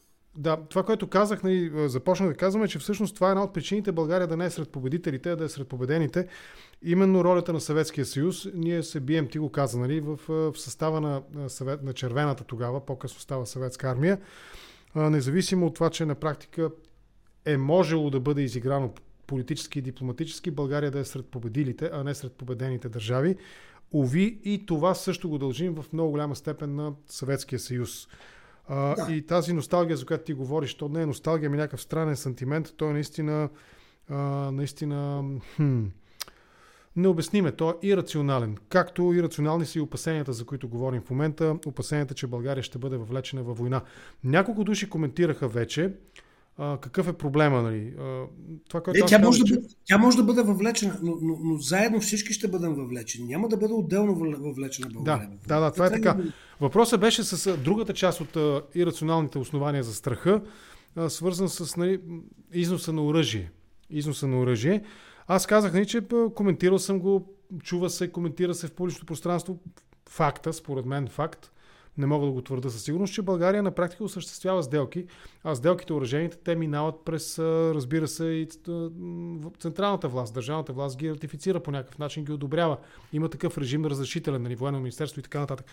[0.69, 4.27] това, което казах, нали, започнах да казваме, че всъщност това е една от причините България
[4.27, 6.27] да не е сред победителите, а да е сред победените.
[6.83, 8.47] Именно ролята на Съветския съюз.
[8.53, 11.21] Ние се бием, ти го каза, нали, в, в състава на,
[11.81, 14.17] на червената тогава, по-късно става съветска армия.
[14.95, 16.71] Независимо от това, че на практика
[17.45, 18.93] е можело да бъде изиграно
[19.27, 23.35] политически и дипломатически, България да е сред победилите, а не сред победените държави.
[23.93, 28.07] Ови и това също го дължим в много голяма степен на Съветския съюз.
[28.69, 29.13] А, да.
[29.13, 32.15] И тази носталгия, за която ти говориш, то не е носталгия, ми е някакъв странен
[32.15, 33.49] сантимент, то е наистина,
[34.09, 34.15] а,
[34.51, 35.23] наистина
[35.55, 35.83] хм,
[36.95, 38.57] необясниме, то е ирационален.
[38.69, 42.97] Както ирационални са и опасенията, за които говорим в момента, опасенията, че България ще бъде
[42.97, 43.81] въвлечена във война.
[44.23, 45.93] Няколко души коментираха вече,
[46.59, 47.61] а, какъв е проблема.
[47.61, 47.93] Нали?
[47.99, 48.23] А,
[48.69, 51.57] това, което Не, тя, може да бъде, тя може да бъде въвлечена, но, но, но
[51.57, 53.27] заедно всички ще бъдем въвлечени.
[53.27, 55.29] Няма да бъде отделно въвлечена България.
[55.47, 56.17] Да, да, да това е така.
[56.61, 60.41] Въпросът беше с другата част от а, ирационалните основания за страха,
[60.95, 61.99] а, свързан с нали,
[62.53, 63.51] износа на оръжие.
[63.89, 64.83] Износа на оръжие.
[65.27, 66.01] Аз казах, нали, че
[66.35, 69.59] коментирал съм го, чува се, коментира се в публичното пространство.
[70.09, 71.51] Факта, според мен факт.
[71.99, 75.05] Не мога да го твърда със сигурност, че България на практика осъществява сделки,
[75.43, 78.47] а сделките оръжените те минават през, разбира се, и
[79.59, 82.77] централната власт, държавната власт ги ратифицира по някакъв начин, ги одобрява.
[83.13, 85.65] Има такъв режим разрешителен на ниво на министерство и така нататък.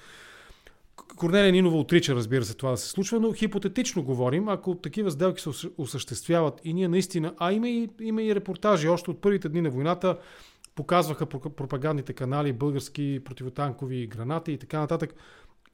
[1.16, 5.42] Корнелия Нинова отрича, разбира се, това да се случва, но хипотетично говорим, ако такива сделки
[5.42, 9.60] се осъществяват и ние наистина, а има и, има и репортажи още от първите дни
[9.60, 10.18] на войната,
[10.74, 15.14] показваха пропагандните канали български противотанкови гранати и така нататък.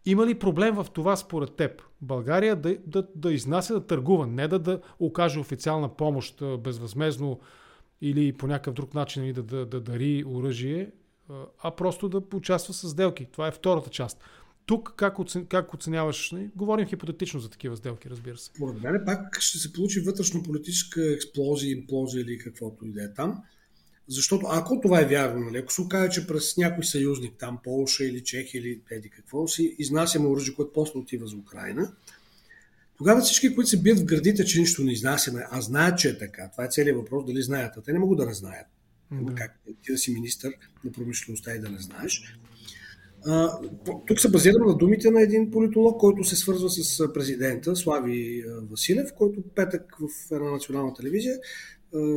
[0.06, 1.82] Има ли проблем в това според теб?
[2.00, 7.40] България да, да, да изнася, да търгува, не да, да окаже официална помощ безвъзмезно
[8.00, 10.90] или по някакъв друг начин нали, да, да, да дари оръжие,
[11.62, 13.26] а просто да участва с сделки.
[13.32, 14.24] Това е втората част.
[14.66, 16.32] Тук как, оцен, как оценяваш?
[16.32, 16.50] Не?
[16.56, 18.52] Говорим хипотетично за такива сделки, разбира се.
[18.52, 23.42] Поред мен пак ще се получи вътрешно-политическа експлозия, имплозия или каквото и да е там.
[24.08, 28.04] Защото ако това е вярно, нали, ако се окаже, че през някой съюзник, там Полша
[28.04, 31.92] или Чехия или еди какво, си изнасяме оръжие, което после отива за Украина,
[32.98, 36.18] тогава всички, които се бият в градите, че нищо не изнасяме, а знаят, че е
[36.18, 38.66] така, това е целият въпрос, дали знаят, а те не могат да не знаят.
[39.12, 39.34] Да.
[39.34, 40.52] Как ти да си министър
[40.84, 42.38] на промишлеността и да не знаеш.
[43.26, 43.58] А,
[44.06, 49.12] тук се базирам на думите на един политолог, който се свързва с президента Слави Василев,
[49.14, 51.38] който петък в една национална телевизия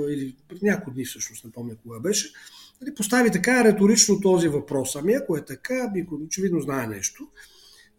[0.09, 2.33] или няколко дни всъщност, не помня кога беше,
[2.81, 4.95] нали, постави така риторично този въпрос.
[4.95, 7.27] Ами ако е така, би очевидно знае нещо.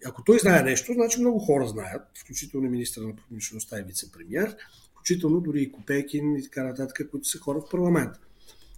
[0.07, 4.57] Ако той знае нещо, значи много хора знаят, включително министър на промишлеността и вице-премьер,
[4.91, 8.21] включително дори и Копейкин и така нататък, които са хора в парламента.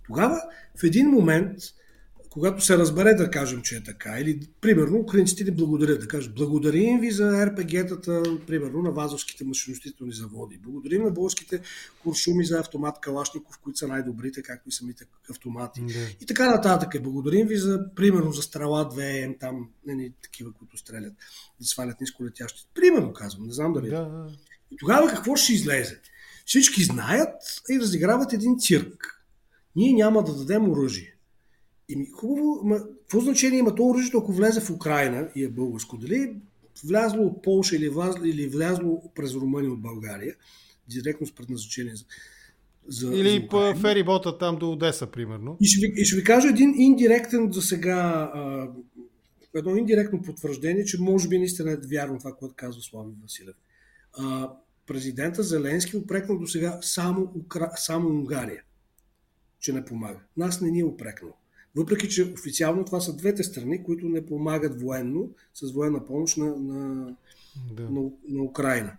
[0.07, 0.43] Тогава
[0.81, 1.59] в един момент
[2.31, 6.35] когато се разбере да кажем, че е така, или примерно украинците ни благодарят, да кажат
[6.35, 11.61] благодарим ви за РПГ-тата, примерно на вазовските машиностителни заводи, благодарим на българските
[12.03, 15.81] куршуми за автомат Калашников, които са най-добрите, както и самите автомати.
[15.81, 16.17] Yeah.
[16.21, 17.03] И така нататък.
[17.03, 21.12] Благодарим ви за, примерно, за стрела 2М, там, не, не такива, които стрелят,
[21.61, 22.69] да свалят ниско летящи.
[22.75, 23.91] Примерно казвам, не знам дали.
[23.91, 24.29] Yeah.
[24.71, 26.01] И тогава какво ще излезе?
[26.47, 29.23] Всички знаят и разиграват един цирк.
[29.77, 31.17] Ние няма да дадем оръжие.
[31.88, 35.96] И хубаво, ма, какво значение има то оръжието, ако влезе в Украина и е българско?
[35.96, 36.37] Дали
[36.85, 40.35] влязло от Полша или, влязло, или влязло през Румъния от България,
[40.88, 42.05] директно с предназначение за,
[42.88, 45.57] за Или по ферибота там до Одеса, примерно.
[45.61, 48.68] И ще, ви, и ще ви кажа един индиректен за сега, а,
[49.55, 53.57] едно индиректно потвърждение, че може би наистина е вярно това, което казва Слави Василев.
[54.12, 54.51] А,
[54.87, 57.70] президента Зеленски упрекнал до сега само, Укра...
[57.77, 58.62] само Унгария,
[59.61, 60.20] че не помага.
[60.37, 61.38] Нас не ни е упрекнал.
[61.79, 66.57] Въпреки, че официално това са двете страни, които не помагат военно, с военна помощ на,
[66.57, 67.14] на,
[67.73, 67.91] да.
[67.91, 68.97] на, на Украина.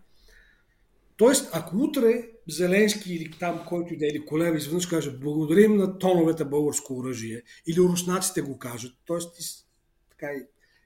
[1.18, 6.46] Тоест, ако утре Зеленски или там, който иде, или Колева изведнъж каже, благодарим на тоновете
[6.46, 9.18] българско оръжие, или руснаците го кажат, т.е.
[9.40, 9.66] Из,
[10.10, 10.28] така,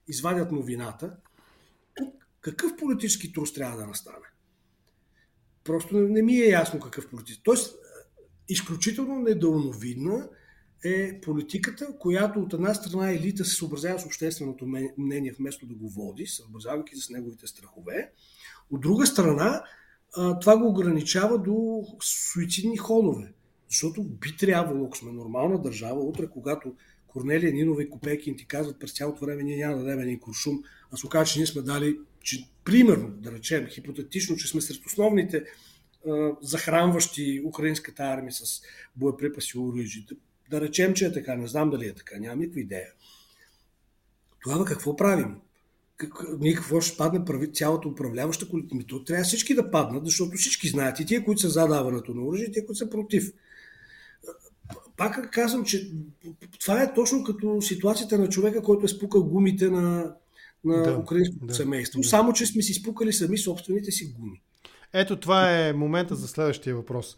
[0.08, 1.16] извадят новината,
[1.96, 4.28] тук какъв политически трус трябва да настане?
[5.64, 7.44] Просто не, не ми е ясно какъв политически.
[7.44, 7.76] Тоест,
[8.50, 10.30] изключително недълновидна
[10.84, 14.66] е политиката, която от една страна елита се съобразява с общественото
[14.98, 18.12] мнение, вместо да го води, съобразявайки с неговите страхове.
[18.72, 19.64] От друга страна,
[20.42, 23.34] това го ограничава до суицидни ходове.
[23.70, 26.76] Защото би трябвало, ако сме нормална държава, утре, когато
[27.08, 30.64] Корнелия Нинова и Копейкин ти казват през цялото време, ние няма да дадем един куршум,
[30.92, 35.44] а се че ние сме дали, че, примерно, да речем, хипотетично, че сме сред основните
[36.42, 38.62] захранващи украинската армия с
[38.96, 40.06] боеприпаси и оръжие.
[40.54, 42.88] Да речем, че е така, не знам дали е така, нямам никаква идея.
[44.44, 45.36] Тогава какво правим?
[45.98, 48.84] Как, ние какво ще падне прави, цялата управляваща колектива?
[48.84, 52.22] То трябва всички да паднат, защото всички знаят и тия, които са за даването на
[52.22, 53.34] оръжие, и тия, които са против.
[54.98, 55.92] Пак казвам, че
[56.60, 60.16] това е точно като ситуацията на човека, който е спукал гумите на,
[60.64, 62.02] на да, украинското да, семейство.
[62.02, 62.08] Да.
[62.08, 64.42] Само, че сме си спукали сами собствените си гуми.
[64.94, 67.18] Ето това е момента за следващия въпрос.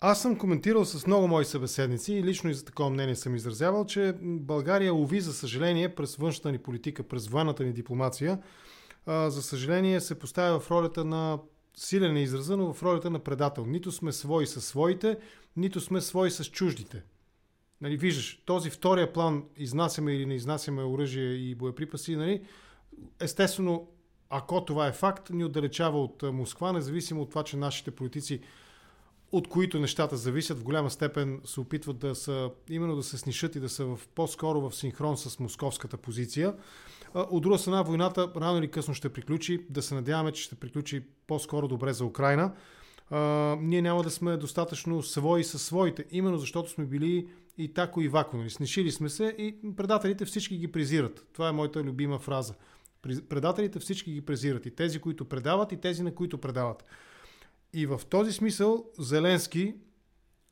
[0.00, 3.84] Аз съм коментирал с много мои събеседници и лично и за такова мнение съм изразявал,
[3.84, 8.38] че България уви, за съжаление, през външната ни политика, през военната ни дипломация,
[9.06, 11.38] за съжаление се поставя в ролята на
[11.76, 13.66] силен е израза, но в ролята на предател.
[13.66, 15.18] Нито сме свои със своите,
[15.56, 17.02] нито сме свои с чуждите.
[17.80, 22.42] Нали, виждаш, този втория план, изнасяме или не изнасяме оръжие и боеприпаси, нали,
[23.20, 23.88] естествено,
[24.30, 28.40] ако това е факт, ни отдалечава от Москва, независимо от това, че нашите политици
[29.32, 33.56] от които нещата зависят, в голяма степен се опитват да са, именно да се снишат
[33.56, 36.54] и да са в, по-скоро в синхрон с московската позиция.
[37.14, 39.66] От друга страна, войната рано или късно ще приключи.
[39.70, 42.52] Да се надяваме, че ще приключи по-скоро добре за Украина.
[43.60, 48.08] Ние няма да сме достатъчно свои със своите, именно защото сме били и тако и
[48.08, 48.36] вако.
[48.36, 48.50] Нали?
[48.50, 51.26] Снишили сме се и предателите всички ги презират.
[51.32, 52.54] Това е моята любима фраза.
[53.28, 54.66] Предателите всички ги презират.
[54.66, 56.84] И тези, които предават, и тези, на които предават.
[57.72, 59.74] И в този смисъл Зеленски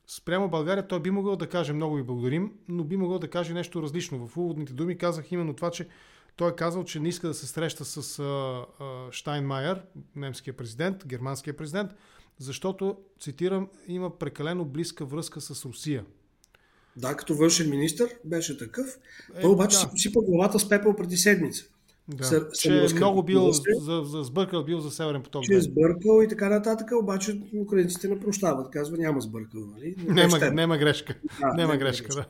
[0.07, 3.53] спрямо България той би могъл да каже много ви благодарим, но би могъл да каже
[3.53, 4.27] нещо различно.
[4.27, 5.87] В уводните думи казах именно това, че
[6.35, 9.81] той е казал, че не иска да се среща с а, а, Штайнмайер,
[10.15, 11.91] немския президент, германския президент,
[12.39, 16.05] защото, цитирам, има прекалено близка връзка с Русия.
[16.97, 18.97] Да, като външен министр беше такъв.
[19.35, 19.79] Е, той обаче да.
[19.79, 21.65] си посипа главата с пепел преди седмица.
[22.09, 25.43] Да, Сър, че е много бил, за, за, сбъркал бил за Северен поток.
[25.43, 28.71] Че е сбъркал и така нататък, обаче украинците не прощават.
[28.71, 29.95] Казва, няма сбъркал, нали?
[30.07, 31.15] Няма, няма грешка.
[31.41, 32.25] Да, няма грешка, грешка, да.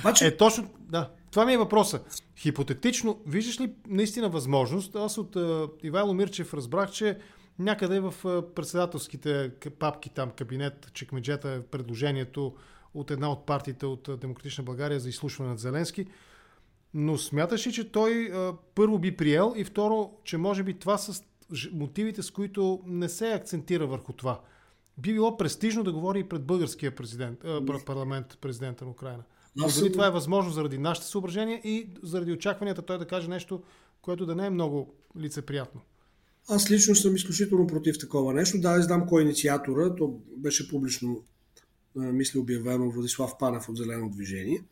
[0.00, 0.26] Обаче...
[0.26, 1.10] Е, точно, да.
[1.30, 2.00] Това ми е въпроса.
[2.38, 4.96] Хипотетично, виждаш ли наистина възможност?
[4.96, 7.18] Аз от uh, Ивайло Мирчев разбрах, че
[7.58, 12.54] някъде в uh, председателските папки, там кабинет, чекмеджета е предложението
[12.94, 16.06] от една от партиите от Демократична България за изслушване на Зеленски.
[16.94, 18.32] Но смяташ ли, че той
[18.74, 21.22] първо би приел и второ, че може би това са
[21.72, 24.40] мотивите, с които не се акцентира върху това?
[24.98, 27.38] Би било престижно да говори и пред българския президент,
[27.86, 29.22] парламент, президента на Украина.
[29.56, 33.62] Но дали това е възможно заради нашите съображения и заради очакванията той да каже нещо,
[34.02, 35.80] което да не е много лицеприятно?
[36.48, 38.60] Аз лично съм изключително против такова нещо.
[38.60, 39.94] Да, не знам кой е инициатора.
[39.94, 41.22] То беше публично,
[41.94, 44.64] мисля, обявено Владислав Панев от Зелено движение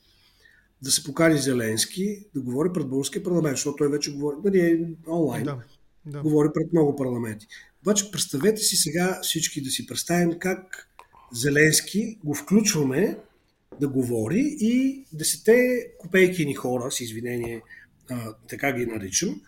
[0.82, 4.80] да се покани Зеленски да говори пред българския парламент, защото той вече говори, нали, е
[5.08, 5.62] онлайн, да,
[6.06, 6.22] да.
[6.22, 7.46] говори пред много парламенти.
[7.82, 10.88] Обаче представете си сега всички да си представим как
[11.32, 13.18] Зеленски го включваме
[13.80, 17.62] да говори и десете копейки ни хора, с извинение,
[18.10, 19.40] а, така ги наричам,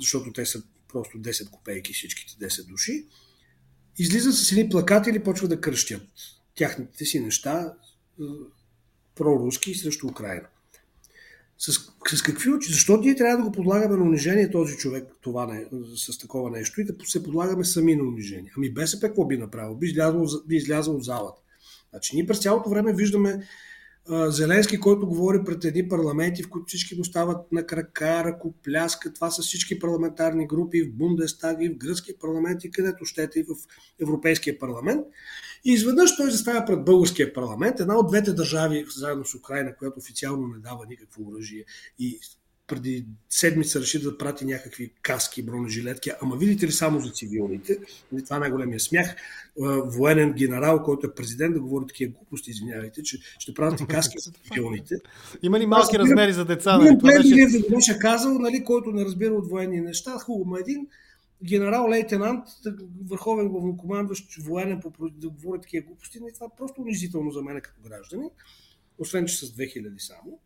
[0.00, 3.06] защото те са просто 10 копейки всичките 10 души,
[3.98, 6.02] излизат с едни плакати или почва да кръщят
[6.56, 7.74] тяхните си неща
[9.14, 10.46] проруски срещу Украина.
[11.58, 11.72] С,
[12.16, 12.72] с какви очи?
[12.72, 16.80] Защо ние трябва да го подлагаме на унижение този човек това не, с такова нещо
[16.80, 18.52] и да се подлагаме сами на унижение?
[18.56, 19.74] Ами БСП какво би направил?
[19.74, 21.40] Би излязъл, би излязъл от залата.
[21.90, 23.46] Значи ние през цялото време виждаме
[24.08, 29.12] а, Зеленски, който говори пред едни парламенти, в които всички му стават на крака, ръкопляска.
[29.12, 33.54] Това са всички парламентарни групи в Бундестаг и в гръцки парламенти, където щете и в
[34.00, 35.06] Европейския парламент.
[35.66, 39.98] И изведнъж той застава пред българския парламент, една от двете държави, заедно с Украина, която
[39.98, 41.64] официално не дава никакво оръжие
[41.98, 42.18] и
[42.66, 47.78] преди седмица реши да прати някакви каски, бронежилетки, ама видите ли само за цивилните,
[48.12, 49.16] нали, това е най-големия смях,
[49.84, 54.30] военен генерал, който е президент, да говори такива глупости, извинявайте, че ще правят каски за
[54.30, 54.94] цивилните.
[55.42, 56.78] Има ли малки размери за деца?
[56.78, 56.98] Нали?
[56.98, 57.68] Това беше...
[57.70, 60.86] беше казал, нали, който не разбира от военни неща, хубаво, един
[61.44, 62.44] генерал-лейтенант,
[63.06, 67.80] върховен главнокомандващ, военен, да говори такива глупости, не, това е просто унизително за мен като
[67.82, 68.30] граждани,
[68.98, 70.40] освен че с 2000 само.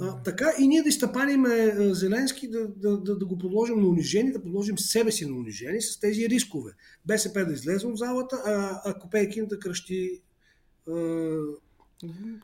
[0.00, 4.32] А, така и ние да изтъпаниме Зеленски, да, да, да, да го подложим на унижение,
[4.32, 6.72] да подложим себе си на унижение с тези рискове.
[7.06, 10.22] БСП да излезе от залата, а, а Копейкин да кръщи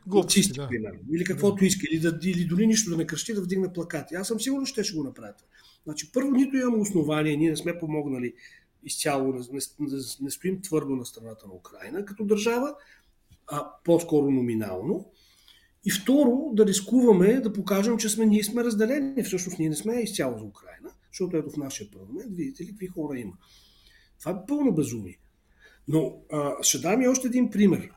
[0.07, 0.67] Глупости, да.
[0.67, 0.99] примерно.
[1.13, 1.65] Или каквото да.
[1.65, 1.87] иска.
[1.91, 4.15] Или, да, или дори нищо да не кръщи, да вдигне плакати.
[4.15, 5.45] Аз съм сигурен, че те ще го направят.
[5.83, 8.33] Значи, първо, нито имаме основание, ние не сме помогнали
[8.83, 12.75] изцяло, не, не, не стоим твърдо на страната на Украина като държава,
[13.47, 15.11] а по-скоро номинално.
[15.85, 19.23] И второ, да рискуваме да покажем, че сме, ние сме разделени.
[19.23, 22.87] Всъщност ние не сме изцяло за Украина, защото ето в нашия парламент, видите ли, какви
[22.87, 23.33] хора има.
[24.19, 25.17] Това е пълно безумие.
[25.87, 27.89] Но а, ще дам и още един пример.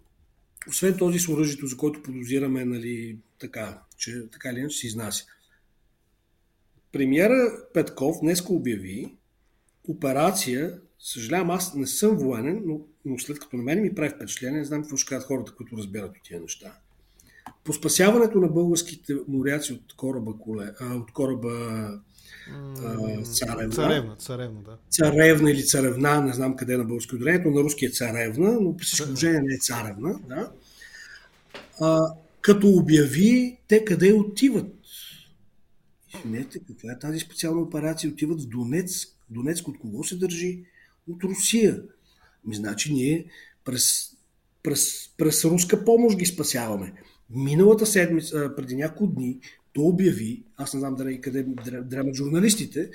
[0.68, 5.24] Освен този с оръжието, за който подозираме, нали, така, че така или иначе се изнася.
[6.94, 9.14] Премьера Петков днес обяви
[9.88, 14.58] операция, съжалявам, аз не съм военен, но, но след като на мен ми прави впечатление,
[14.58, 16.78] не знам какво ще кажат хората, които разбират от тия неща.
[17.64, 21.50] По спасяването на българските моряци от кораба, коле, а, от кораба
[22.84, 23.74] а, Царевна.
[23.74, 24.78] Царевна, царевна, да.
[24.90, 28.76] Царевна или Царевна, не знам къде е на български ударението, на руски е Царевна, но
[28.76, 30.50] при всичко положение не е Царевна, да.
[31.80, 34.83] А, като обяви те къде отиват
[36.18, 38.10] Извинете, каква е тази специална операция?
[38.10, 39.08] Отиват в Донецк.
[39.30, 40.64] Донецк от кого се държи?
[41.10, 41.82] От Русия.
[42.46, 43.24] Ми, значи ние
[43.64, 44.10] през,
[44.62, 46.92] през, през руска помощ ги спасяваме.
[47.30, 49.38] Миналата седмица, преди няколко дни,
[49.72, 51.46] то обяви, аз не знам дали къде
[51.82, 52.90] дремат журналистите,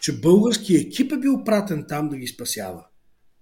[0.00, 2.84] че български екип е бил пратен там да ги спасява.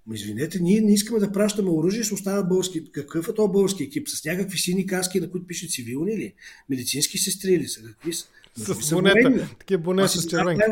[0.07, 2.93] Но извинете, ние не искаме да пращаме оръжие, ще остава български.
[2.93, 4.09] Какъв е този български екип?
[4.09, 6.35] С някакви сини каски, на които пише цивилни ли?
[6.69, 7.83] Медицински сестри ли са?
[7.83, 8.27] Какви са?
[8.59, 9.49] С монета.
[9.59, 10.63] Такива боне с червенки.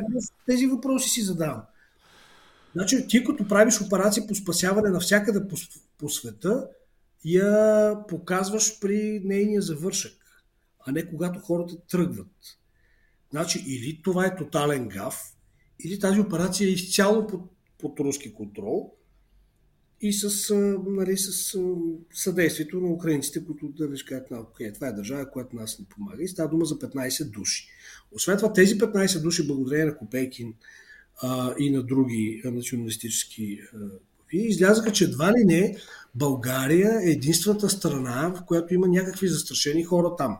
[0.47, 1.63] Тези въпроси си задавам.
[2.75, 5.57] Значи, ти като правиш операция по спасяване навсякъде по,
[5.99, 6.69] по света,
[7.25, 10.13] я показваш при нейния завършък,
[10.87, 12.59] а не когато хората тръгват.
[13.31, 15.21] Значи или това е тотален гав,
[15.85, 18.96] или тази операция е изцяло под, под руски контрол
[20.01, 20.55] и с,
[20.87, 21.59] нали, с
[22.15, 26.23] съдействието на украинците, които да кажат, окей, това е държава, която нас не помага.
[26.23, 27.69] И става дума за 15 души.
[28.13, 30.55] Освен това, тези 15 души, благодарение на Копейкин
[31.23, 33.61] а, и на други националистически
[34.33, 35.77] ви излязаха, че едва ли не
[36.15, 40.39] България е единствената страна, в която има някакви застрашени хора там.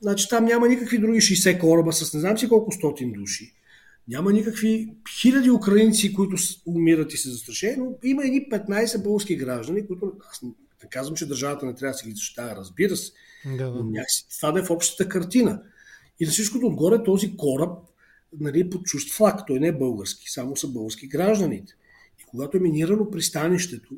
[0.00, 3.54] Значи там няма никакви други 60 кораба с не знам си колко стотин души.
[4.08, 6.36] Няма никакви хиляди украинци, които
[6.66, 10.50] умират и се застрашени, но има едни 15 български граждани, които аз не
[10.90, 13.12] казвам, че държавата не трябва да се ги защитава, разбира се.
[13.46, 13.84] Да, да.
[13.84, 13.92] Но
[14.36, 15.62] това да е в общата картина.
[16.20, 17.78] И на всичкото отгоре този кораб
[18.40, 19.46] нали, под чужд флаг.
[19.46, 21.72] Той не е български, само са български гражданите.
[22.20, 23.94] И когато е минирано пристанището,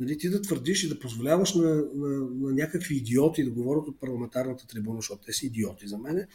[0.00, 4.00] нали, ти да твърдиш и да позволяваш на, на, на някакви идиоти да говорят от
[4.00, 6.26] парламентарната трибуна, защото те са идиоти за мене,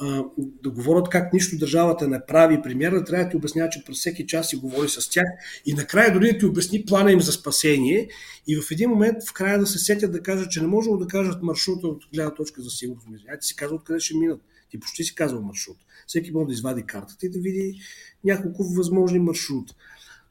[0.00, 0.24] а,
[0.62, 2.62] да говорят как нищо държавата не прави.
[2.62, 5.24] Премьера трябва да ти обяснява, че през всеки час си говори с тях
[5.66, 8.08] и накрая дори да ти обясни плана им за спасение
[8.46, 11.06] и в един момент в края да се сетят да кажат, че не може да
[11.06, 13.24] кажат маршрута от гледна точка за сигурност.
[13.40, 14.40] Ти си казва откъде ще минат.
[14.70, 15.76] Ти почти си казал маршрут.
[16.06, 17.80] Всеки може да извади картата и да види
[18.24, 19.74] няколко възможни маршрута.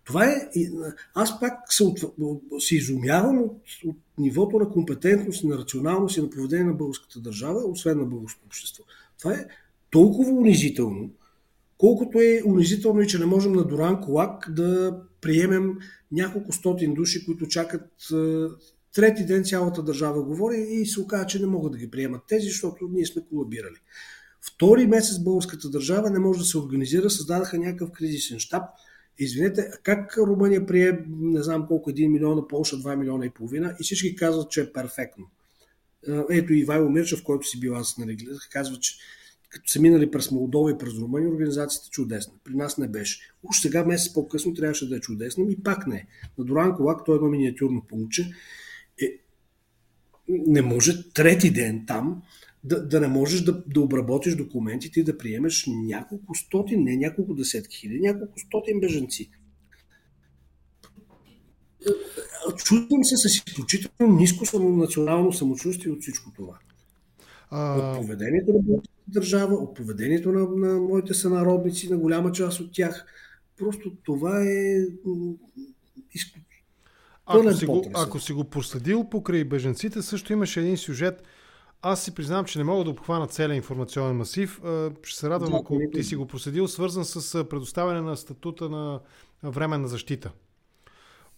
[0.08, 0.50] Това е.
[1.14, 2.00] Аз пак се, от,
[2.60, 7.66] се изумявам от, от нивото на компетентност, на рационалност и на поведение на българската държава,
[7.66, 8.84] освен на българското общество.
[9.20, 9.48] Това е
[9.90, 11.10] толкова унизително,
[11.78, 15.74] колкото е унизително и че не можем на Доран Колак да приемем
[16.12, 17.92] няколко стотин души, които чакат
[18.94, 22.48] трети ден цялата държава говори и се оказа, че не могат да ги приемат тези,
[22.48, 23.78] защото ние сме колабирали.
[24.42, 28.64] Втори месец българската държава не може да се организира, създадаха някакъв кризисен щаб–
[29.20, 33.84] Извинете, как Румъния прие не знам колко, 1 милиона, Полша 2 милиона и половина и
[33.84, 35.26] всички казват, че е перфектно.
[36.30, 38.18] Ето и Вайло Мирчев, който си бил аз, нали,
[38.52, 38.94] казва, че
[39.50, 42.34] като са минали през Молдова и през Румъния, организацията е чудесна.
[42.44, 43.20] При нас не беше.
[43.44, 46.08] Уж сега, месец по-късно, трябваше да е чудесна, и пак не.
[46.38, 48.32] На Доран Колак, той е едно миниатюрно пункче,
[49.02, 49.06] е,
[50.30, 52.22] не може трети ден там
[52.64, 57.34] да, да не можеш да, да обработиш документите и да приемеш няколко стотин, не няколко
[57.34, 59.30] десетки хиляди, няколко стотин беженци.
[62.58, 66.58] Чувствам се с изключително ниско само национално самочувствие от всичко това.
[67.50, 67.76] А...
[67.76, 72.74] От поведението на българската държава, от поведението на, на моите сънародници, на голяма част от
[72.74, 73.06] тях.
[73.58, 74.86] Просто това е
[76.14, 76.44] изключително.
[77.26, 81.24] Ако си, го, ако си го проследил покрай беженците, също имаше един сюжет–
[81.82, 84.62] аз си признавам, че не мога да обхвана целия информационен масив.
[85.04, 89.00] Ще се радвам, ако ти си го проследил, свързан с предоставяне на статута на
[89.44, 90.32] временна защита.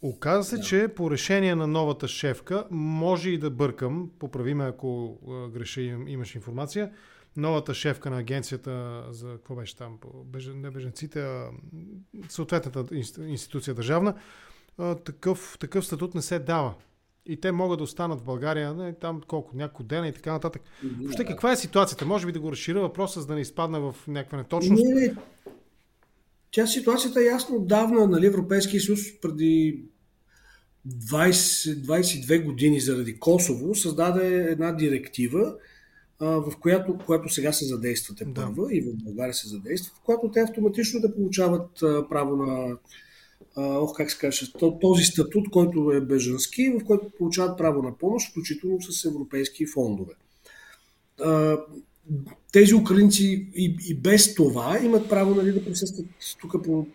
[0.02, 0.64] Оказва се, да.
[0.64, 5.18] че по решение на новата шефка, може и да бъркам, поправиме ако
[5.54, 6.92] греша имаш информация,
[7.38, 9.98] новата шефка на агенцията за какво беше там,
[10.56, 11.50] не беженците, а
[12.30, 12.96] съответната
[13.28, 14.16] институция държавна,
[15.06, 16.74] такъв, такъв статут не се дава
[17.26, 20.62] и те могат да останат в България не, там колко, няколко дена и така нататък.
[21.02, 22.06] Въобще каква е ситуацията?
[22.06, 24.84] Може би да го разширя въпроса, за да не изпадна в някаква неточност?
[24.86, 25.16] Не, не.
[26.52, 29.84] Тя ситуацията е ясно отдавна, нали, Европейския съюз преди
[30.88, 31.32] 20,
[31.82, 35.56] 22 години заради Косово създаде една директива,
[36.20, 38.76] в която, която сега се задействате първа да.
[38.76, 41.70] и в България се задейства, в която те автоматично да получават
[42.10, 42.78] право на
[43.56, 48.32] ох, как се каже, този статут, който е бежански, в който получават право на помощ,
[48.32, 50.14] включително с европейски фондове.
[52.52, 56.06] Тези украинци и, и без това имат право нали, да присъстват
[56.42, 56.88] тук по,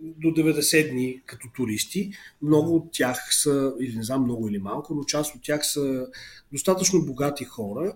[0.00, 2.12] до 90 дни като туристи.
[2.42, 6.06] Много от тях са, или не знам много или малко, но част от тях са
[6.52, 7.94] достатъчно богати хора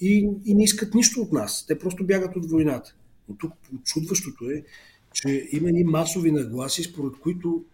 [0.00, 1.66] и, и не искат нищо от нас.
[1.66, 2.94] Те просто бягат от войната.
[3.28, 3.52] Но тук
[3.84, 4.64] чудващото е,
[5.12, 7.64] че има ни масови нагласи, според които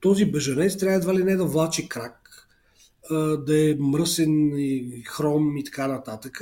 [0.00, 2.23] този бежанец трябва едва ли не да влачи крак,
[3.46, 6.40] да е мръсен и хром и така нататък,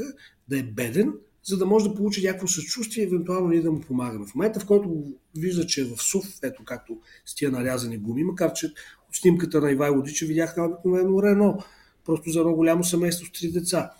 [0.49, 1.13] да е беден,
[1.45, 4.27] за да може да получи някакво съчувствие и евентуално ние да му помагаме.
[4.27, 5.05] В момента, в който
[5.37, 8.67] вижда, че е в СУВ, ето както с тия нарязани гуми, макар че
[9.09, 11.59] от снимката на Ивайло Дича видях обикновено Рено,
[12.05, 13.91] просто за едно голямо семейство с три деца.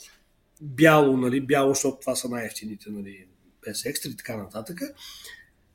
[0.61, 3.27] Бяло, нали, бяло, защото това са най-ефтините, нали,
[3.67, 4.81] без екстра и така нататък.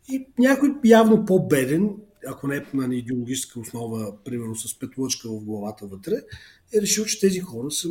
[0.10, 1.96] И някой явно по-беден,
[2.28, 6.16] ако не е на идеологическа основа, примерно с петлъчка в главата вътре,
[6.74, 7.90] е решил, че тези хора са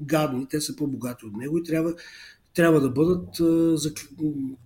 [0.00, 1.94] гадни, те са по-богати от него и трябва,
[2.54, 3.28] трябва да бъдат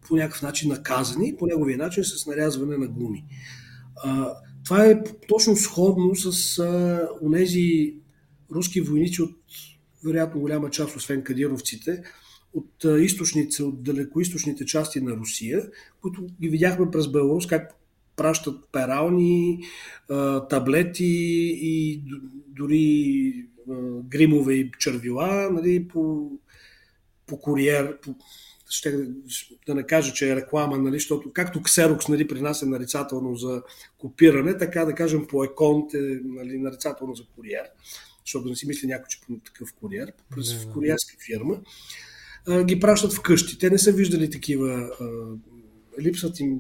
[0.09, 3.25] по някакъв начин наказани, по неговия начин с нарязване на гуми.
[4.65, 7.95] това е точно сходно с а, онези
[8.51, 9.37] руски войници от
[10.05, 12.03] вероятно голяма част, освен кадировците,
[12.55, 15.71] от източници, от далекоисточните части на Русия,
[16.03, 17.75] които ги видяхме през Беларус, как
[18.17, 19.61] пращат перални,
[20.51, 21.05] таблети
[21.63, 22.03] и
[22.49, 23.35] дори
[24.05, 26.31] гримове и червила нали, по,
[27.27, 28.15] по куриер, по,
[28.69, 29.09] ще
[29.67, 33.37] да не кажа, че е реклама, нали, защото както Xerox нали, при нас е нарицателно
[33.37, 33.63] за
[33.99, 37.65] копиране, така да кажем по Еконт е нали, нарицателно за куриер,
[38.25, 41.57] защото не си мисли някой, че по такъв куриер, през в куриерска фирма,
[42.49, 43.59] а, ги пращат вкъщи.
[43.59, 45.07] Те не са виждали такива, а,
[46.03, 46.59] липсват им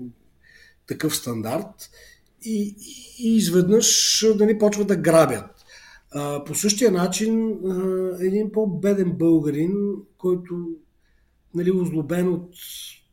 [0.86, 1.90] такъв стандарт
[2.44, 2.74] и,
[3.18, 5.64] и изведнъж ни почват да грабят.
[6.10, 9.74] А, по същия начин а, един по-беден българин,
[10.18, 10.68] който
[11.54, 12.54] нали, озлобен от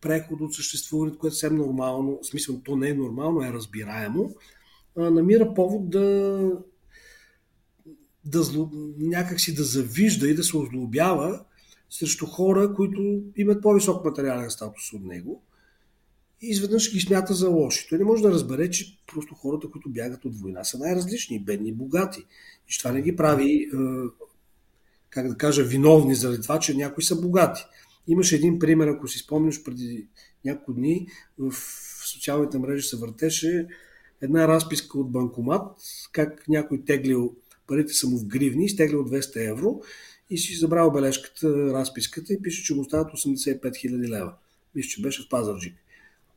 [0.02, 4.36] преход от съществуването, което е съвсем нормално, в смисъл то не е нормално, е разбираемо,
[4.98, 6.50] а, намира повод да,
[8.26, 11.46] да зло, някакси да завижда и да се озлобява
[11.90, 15.44] срещу хора, които имат по-висок материален статус от него
[16.44, 17.88] и изведнъж ги смята за лоши.
[17.90, 21.70] Той не може да разбере, че просто хората, които бягат от война, са най-различни, бедни
[21.70, 22.20] и богати.
[22.70, 23.70] И това не ги прави,
[25.10, 27.66] как да кажа, виновни заради това, че някои са богати.
[28.08, 30.08] Имаше един пример, ако си спомняш, преди
[30.46, 31.54] няколко дни в
[32.06, 33.68] социалните мрежи се въртеше
[34.22, 35.78] една разписка от банкомат,
[36.12, 37.36] как някой теглил,
[37.68, 39.82] парите са му в гривни, изтеглил 200 евро
[40.30, 44.34] и си забрал бележката, разписката и пише, че му остават 85 000 лева.
[44.76, 45.74] Мисля, че беше в Пазарджик.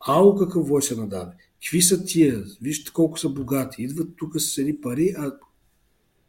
[0.01, 1.32] Ало, какъв вой се нададе.
[1.62, 2.44] Какви са тия?
[2.62, 3.82] Вижте колко са богати.
[3.82, 5.32] Идват тук с едни пари, а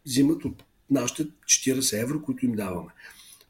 [0.05, 2.91] взимат от нашите 40 евро, които им даваме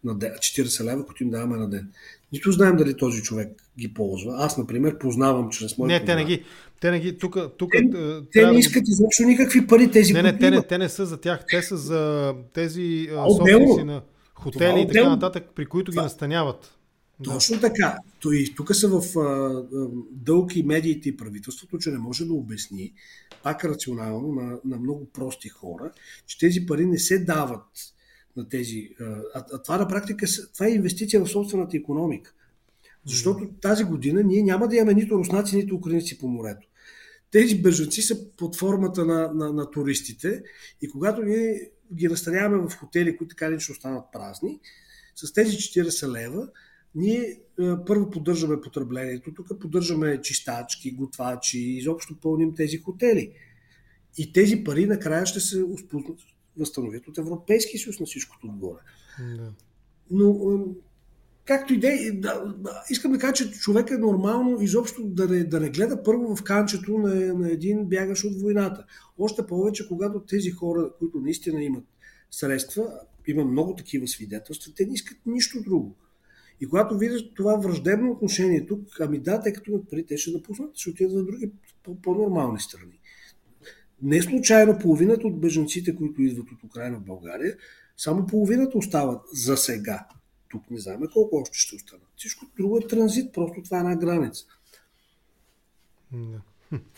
[0.04, 1.92] на ден, 40 лева, които им даваме на ден.
[2.34, 4.36] Нито знаем дали този човек ги ползва.
[4.38, 6.00] Аз, например, познавам чрез моите.
[6.00, 6.44] Не, те не ги.
[6.82, 7.18] Те не ги.
[7.18, 7.90] Тук, тук, те,
[8.34, 8.92] те не искат да...
[8.92, 10.14] изобщо никакви пари тези.
[10.14, 11.46] Не, не, те не, те не са за тях.
[11.50, 14.02] Те са за тези собственици на
[14.36, 16.02] хотели и така нататък, при които това...
[16.02, 16.77] ги настаняват.
[17.24, 17.98] Точно така.
[18.20, 19.64] То и тук са в а,
[20.12, 22.94] дълг и медиите и правителството, че не може да обясни
[23.44, 25.92] пак рационално на, на много прости хора,
[26.28, 27.94] че тези пари не се дават
[28.38, 28.90] на тези.
[29.00, 32.34] А, а това на практика това е инвестиция в собствената економика.
[33.06, 36.68] Защото тази година ние няма да имаме нито руснаци, нито украинци по морето.
[37.32, 40.44] Тези бежанци са под формата на, на, на туристите
[40.82, 44.60] и когато ние ги настаняваме в хотели, които така лично останат празни,
[45.16, 46.48] с тези 40 лева
[46.96, 47.40] ние
[47.86, 53.34] първо поддържаме потреблението, тук поддържаме чистачки, готвачи, изобщо пълним тези хотели.
[54.18, 55.64] И тези пари накрая ще се
[56.58, 58.80] възстановят от Европейския съюз на всичкото отгоре.
[59.20, 59.54] Да.
[60.12, 60.66] Но,
[61.46, 61.92] както и да,
[62.58, 66.36] да, искам да кажа, че човек е нормално изобщо да не, да не гледа първо
[66.36, 68.86] в канчето на, на един бягаш от войната.
[69.18, 71.86] Още повече, когато тези хора, които наистина имат
[72.32, 75.96] средства, има много такива свидетелства, те не искат нищо друго.
[76.62, 80.78] И когато видят това враждебно отношение тук, ами да, тъй като пари, те ще напуснат,
[80.78, 81.52] ще отидат в други
[82.04, 83.00] по-нормални страни.
[84.02, 87.58] Не случайно половината от бежанците, които идват от Украина в България,
[87.98, 90.08] само половината остават за сега.
[90.50, 92.08] Тук не знаем колко още ще останат.
[92.18, 94.46] Всичко друго е транзит, просто това е една граница.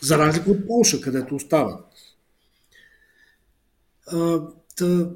[0.00, 1.86] За разлика от Польша, където остават.
[4.06, 5.10] А, та,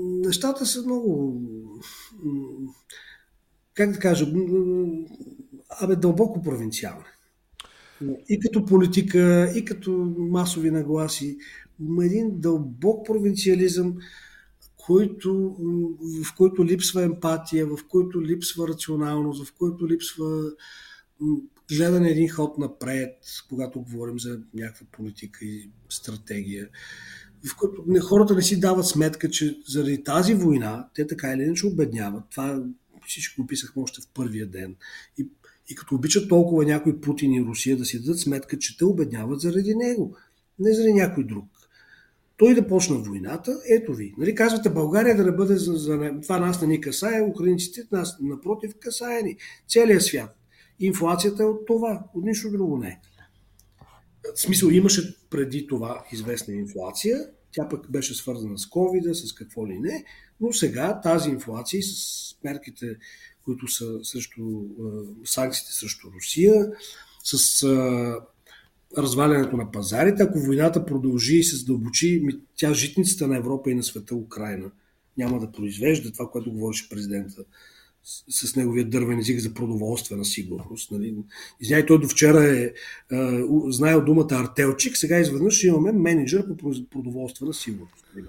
[0.00, 1.40] нещата са много.
[3.74, 4.26] Как да кажа?
[5.80, 7.04] Абе, дълбоко провинциални
[8.28, 11.38] и като политика, и като масови нагласи,
[12.02, 13.96] един дълбок провинциализъм,
[14.76, 15.56] който,
[16.22, 20.52] в който липсва емпатия, в който липсва рационалност, в който липсва
[21.68, 23.14] гледане един ход напред,
[23.48, 26.68] когато говорим за някаква политика и стратегия,
[27.48, 31.66] в който хората не си дават сметка, че заради тази война те така или иначе
[31.66, 32.22] обедняват.
[32.30, 32.62] Това
[33.08, 34.76] всичко го писахме още в първия ден.
[35.18, 35.26] И
[35.70, 39.40] и като обичат толкова някой Путин и Русия да си дадат сметка, че те обедняват
[39.40, 40.16] заради него,
[40.58, 41.44] не заради някой друг.
[42.36, 44.14] Той да почна войната, ето ви.
[44.18, 48.16] Нали, казвате България да не бъде за, за това нас не ни касае, украинците нас
[48.20, 49.36] напротив касае ни.
[49.68, 50.36] Целият свят.
[50.80, 53.00] Инфлацията е от това, от нищо друго не.
[54.34, 57.18] В смисъл имаше преди това известна инфлация,
[57.52, 60.04] тя пък беше свързана с COVID, с какво ли не,
[60.40, 62.96] но сега тази инфлация с мерките,
[63.44, 64.62] които са срещу
[65.24, 66.66] санкциите срещу Русия,
[67.24, 67.62] с
[68.98, 70.22] развалянето на пазарите.
[70.22, 72.26] Ако войната продължи и се задълбочи,
[72.56, 74.70] тя житницата на Европа и на света Украина
[75.16, 77.44] няма да произвежда това, което говореше президента
[78.28, 80.90] с, с неговия дървен език за продоволствена сигурност.
[80.90, 81.14] Нали.
[81.60, 82.72] Извиняй, той до вчера е, е
[83.68, 86.56] знаел думата артелчик, сега изведнъж имаме менеджер по
[86.90, 88.04] продоволствена сигурност.
[88.16, 88.26] Нали.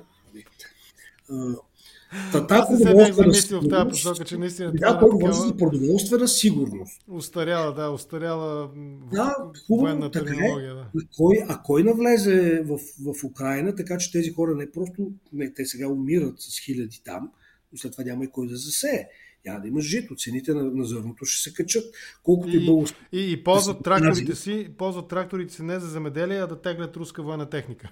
[2.47, 5.33] Та, се бях замислил в тази посока, че наистина да, е такава...
[5.33, 7.01] за продоволствена сигурност.
[7.07, 8.69] Устаряла, да, устаряла
[9.13, 9.35] да,
[9.69, 10.33] военна така е.
[10.33, 10.75] терминология.
[10.75, 10.85] Да.
[11.17, 15.65] Кой, а кой навлезе в, в Украина, така че тези хора не просто, не, те
[15.65, 17.31] сега умират с хиляди там,
[17.71, 19.07] но след това няма и кой да засее
[19.45, 21.83] няма да има жито, цените на, на зърното ще се качат.
[22.23, 23.19] Колкото и, и.
[23.19, 27.23] И, и ползват, тракторите си, ползват тракторите си не за земеделие, а да теглят руска
[27.23, 27.89] военна техника.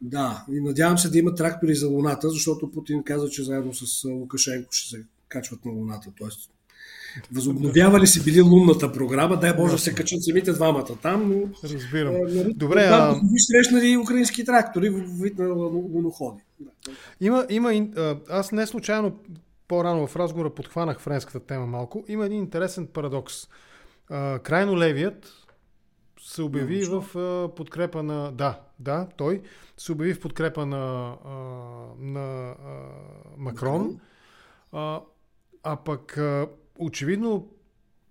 [0.00, 4.04] Да, и надявам се да има трактори за Луната, защото Путин каза, че заедно с
[4.04, 6.10] Лукашенко ще се качват на Луната.
[6.18, 6.50] Тоест,
[7.32, 11.48] възобновявали си били лунната програма, дай Боже да се качат самите двамата там, но...
[11.64, 12.12] Разбирам.
[12.12, 13.12] Нали, Добре, а...
[13.12, 16.42] Ви срещнали украински трактори в вид на луноходи.
[17.20, 17.86] Има, има,
[18.30, 19.18] аз не случайно
[19.68, 22.04] по-рано в разговора подхванах френската тема малко.
[22.08, 23.34] Има един интересен парадокс.
[24.42, 25.45] крайно левият
[26.26, 27.04] се обяви в
[27.56, 28.32] подкрепа на...
[28.32, 29.42] Да, да, той
[29.76, 31.16] се обяви в подкрепа на,
[31.98, 32.54] на
[33.36, 34.00] Макрон.
[34.72, 35.00] А,
[35.62, 36.18] а пък
[36.78, 37.48] очевидно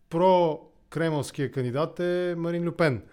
[0.09, 3.03] про-кремълския кандидат е Марин Люпен.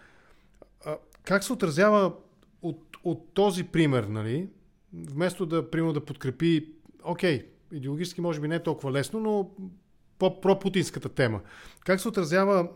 [1.22, 2.12] Как се отразява
[2.62, 4.48] от, от този пример, нали?
[4.94, 6.74] Вместо да, примерно, да подкрепи,
[7.04, 9.50] окей, идеологически може би не е толкова лесно, но
[10.18, 11.40] по-пропутинската тема.
[11.84, 12.68] Как се, отразява,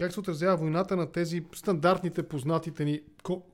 [0.00, 3.00] как се отразява войната на тези стандартните, познатите ни,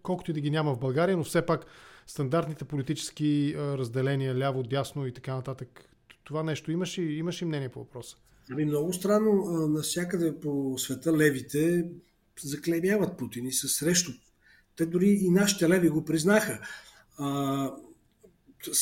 [0.03, 1.66] колкото и да ги няма в България, но все пак
[2.07, 5.91] стандартните политически разделения, ляво, дясно и така нататък.
[6.24, 8.16] Това нещо имаш и, имаш и мнение по въпроса?
[8.53, 11.84] Ами много странно, навсякъде по света левите
[12.43, 14.12] заклеймяват Путин и са срещу.
[14.76, 16.61] Те дори и нашите леви го признаха.
[17.18, 17.70] А,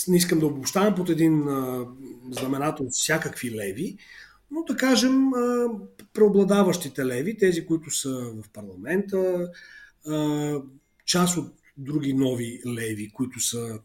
[0.08, 1.44] не искам да обобщавам под един
[2.30, 3.98] знаменател всякакви леви,
[4.50, 5.30] но да кажем
[6.12, 9.50] преобладаващите леви, тези, които са в парламента,
[11.04, 13.80] част от други нови леви, които са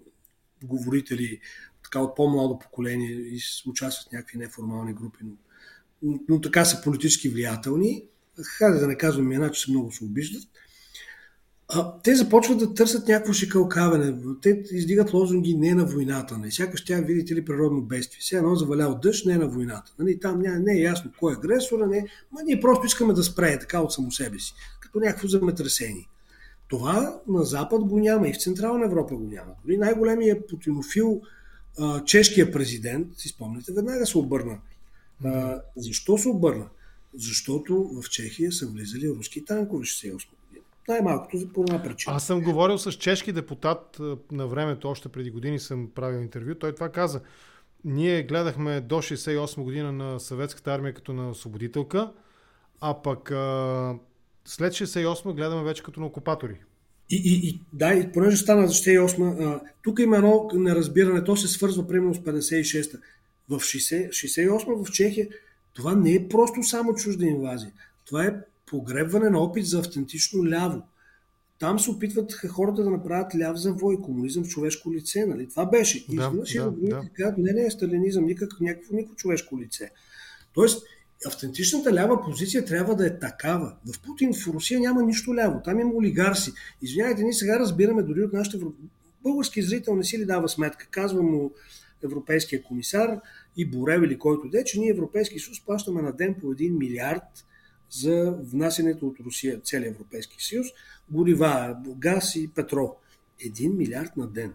[0.64, 1.40] говорители
[1.84, 7.30] така от по-младо поколение и участват в някакви неформални групи, но, но, така са политически
[7.30, 8.04] влиятелни.
[8.44, 10.44] Хайде да не казвам имена, че много се обиждат
[12.04, 14.16] те започват да търсят някакво шикалкаване.
[14.42, 16.38] Те издигат лозунги не на войната.
[16.38, 16.52] Не.
[16.52, 18.22] Сякаш тя, видите ли, природно бедствие.
[18.22, 19.94] Сега едно завалял дъжд, не на войната.
[20.00, 22.08] Нали, там не, не е ясно кой е агресора, не.
[22.32, 24.54] Ма ние просто искаме да спре така от само себе си.
[24.82, 26.08] Като някакво земетресение.
[26.68, 29.52] Това на Запад го няма и в Централна Европа го няма.
[29.66, 31.22] Дори най-големият путинофил
[32.06, 34.58] чешкия президент, си спомняте, веднага се обърна.
[35.26, 36.66] А, защо се обърна?
[37.18, 40.26] Защото в Чехия са влизали руски танкове 68
[40.88, 42.16] най-малкото за по една причина.
[42.16, 44.00] Аз съм говорил с чешки депутат
[44.32, 46.56] на времето, още преди години съм правил интервю.
[46.56, 47.22] Той това каза.
[47.86, 52.12] Ние гледахме до 68 година на съветската армия като на освободителка,
[52.82, 53.96] а пък а,
[54.46, 56.56] след 68 гледаме вече като на окупатори.
[57.10, 61.36] И, и, и да, и понеже стана за 68, а, тук има едно неразбиране, то
[61.36, 62.98] се свързва примерно с 56-та.
[63.50, 65.28] В 60, 68 в Чехия
[65.74, 67.72] това не е просто само чужда инвазия.
[68.06, 68.36] Това е
[68.74, 70.82] погребване на опит за автентично ляво.
[71.60, 75.26] Там се опитват хората да направят ляв завой, комунизъм в човешко лице.
[75.26, 75.50] Нали?
[75.50, 76.06] Това беше.
[76.10, 77.02] И да, да, да.
[77.14, 79.92] казват, не, не е сталинизъм, никак, някакво, никакво човешко лице.
[80.54, 80.86] Тоест,
[81.28, 83.76] автентичната лява позиция трябва да е такава.
[83.86, 85.62] В Путин, в Русия няма нищо ляво.
[85.64, 86.52] Там има олигарси.
[86.82, 88.66] Извинявайте, ние сега разбираме дори от нашите
[89.24, 90.88] български зрител не си ли дава сметка.
[90.92, 91.52] Казва му
[92.04, 93.20] европейския комисар
[93.58, 97.46] и Борел или който де, че ние Европейски съюз плащаме на ден по 1 милиард
[97.94, 100.68] за внасянето от Русия, целия Европейски съюз,
[101.12, 102.96] горива, газ и петрол.
[103.46, 104.54] Един милиард на ден.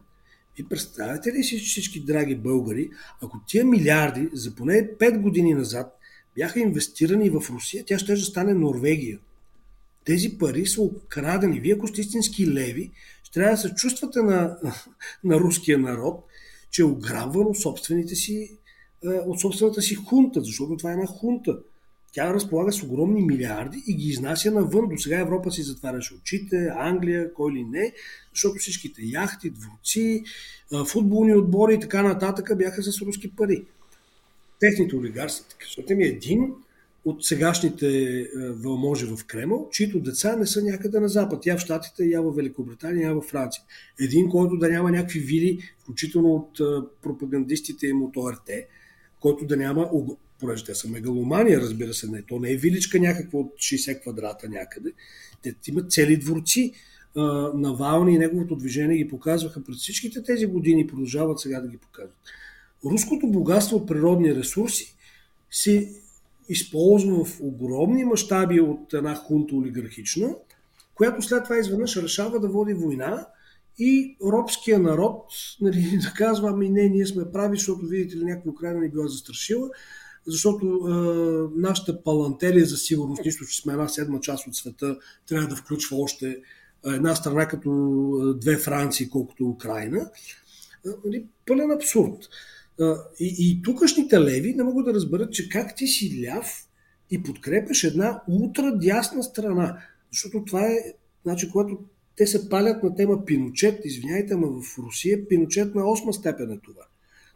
[0.58, 2.90] И представяте ли си всички драги българи,
[3.22, 5.98] ако тия милиарди за поне 5 години назад
[6.34, 9.18] бяха инвестирани в Русия, тя ще стане Норвегия.
[10.04, 11.60] Тези пари са украдени.
[11.60, 12.90] Вие, ако сте истински леви,
[13.22, 14.58] ще трябва да се чувствате на,
[15.24, 16.24] на руския народ,
[16.70, 18.58] че е ограбван от, собствените си,
[19.04, 21.58] е, от собствената си хунта, защото това е една хунта.
[22.12, 24.88] Тя разполага с огромни милиарди и ги изнася навън.
[24.88, 27.92] До сега Европа си затваряше очите, Англия, кой ли не,
[28.34, 30.24] защото всичките яхти, дворци,
[30.86, 33.64] футболни отбори и така нататък бяха с руски пари.
[34.60, 36.52] Техните олигарства, защото ми е един
[37.04, 41.46] от сегашните вълможи в Кремъл, чието деца не са някъде на Запад.
[41.46, 43.62] Я в Штатите, я в Великобритания, я в Франция.
[44.00, 46.60] Един, който да няма някакви вили, включително от
[47.02, 48.50] пропагандистите им от ОРТ,
[49.20, 49.90] който да няма
[50.40, 52.22] понеже те са мегаломания, разбира се, не.
[52.22, 54.92] То не е виличка някаква от 60 квадрата някъде.
[55.42, 56.72] Те имат цели дворци.
[57.54, 61.76] Навални и неговото движение ги показваха през всичките тези години и продължават сега да ги
[61.76, 62.16] показват.
[62.84, 64.96] Руското богатство от природни ресурси
[65.50, 65.92] се
[66.48, 70.34] използва в огромни мащаби от една хунта олигархична,
[70.94, 73.26] която след това изведнъж решава да води война
[73.78, 75.24] и робския народ
[75.60, 79.06] нали, да казва, ами не, ние сме прави, защото видите ли някаква Украина ни била
[79.06, 79.68] застрашила,
[80.26, 84.98] защото е, нашата палантерия за сигурност, нищо, че сме една седма част от света,
[85.28, 86.36] трябва да включва още
[86.86, 90.10] една страна като две Франции, колкото Украина.
[91.04, 92.28] Нали, пълен абсурд.
[93.20, 96.68] И, и тукашните леви не могат да разберат, че как ти си ляв
[97.10, 99.78] и подкрепяш една ултрадясна страна.
[100.12, 100.76] Защото това е,
[101.24, 101.78] значи, когато
[102.16, 106.58] те се палят на тема Пиночет, извиняйте, ама в Русия Пиночет на 8 степен е
[106.58, 106.82] това.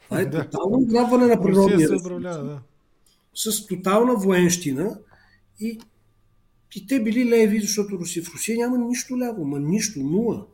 [0.05, 2.23] Това е тотално ограбване на природния ресурс.
[2.23, 2.61] Да.
[3.35, 4.99] С тотална военщина
[5.61, 5.81] и,
[6.77, 10.47] и те били леви, защото Русия, в Русия няма нищо ляво, ма нищо, нула.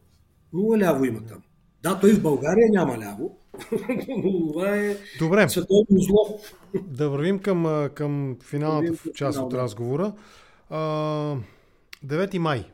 [0.53, 1.43] Нула ляво има там.
[1.83, 3.39] Да, той в България няма ляво,
[4.09, 5.49] но това е Добре.
[5.49, 6.41] световно зло.
[6.83, 10.12] Да вървим към, към финалната да част от разговора.
[10.70, 12.64] 9 май.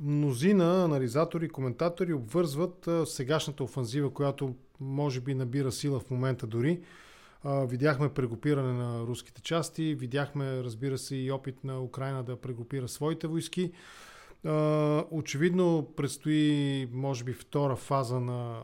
[0.00, 6.80] Мнозина анализатори, коментатори обвързват сегашната офанзива, която може би набира сила в момента дори.
[7.44, 13.26] Видяхме прегрупиране на руските части, видяхме, разбира се, и опит на Украина да прегрупира своите
[13.26, 13.72] войски.
[15.10, 18.62] Очевидно предстои, може би, втора фаза на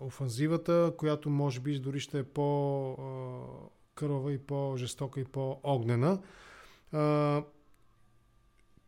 [0.00, 3.52] офанзивата, която може би дори ще е по-кървава
[4.32, 6.20] и по-жестока и по-огнена.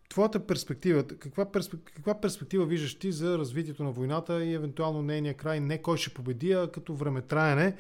[0.09, 5.34] Твоята перспектива, каква, перспектива, каква перспектива виждаш ти за развитието на войната и евентуално нейния
[5.34, 7.76] край, не кой ще победи, а като времетраене?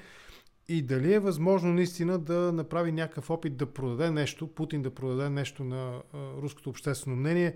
[0.68, 5.30] И дали е възможно наистина да направи някакъв опит да продаде нещо, Путин да продаде
[5.30, 7.54] нещо на а, руското обществено мнение,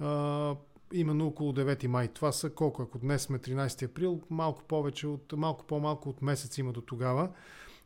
[0.00, 0.54] а,
[0.92, 2.08] именно около 9 май.
[2.08, 2.82] Това са колко?
[2.82, 7.28] Ако днес сме 13 април, малко повече от, малко по-малко от месец има до тогава.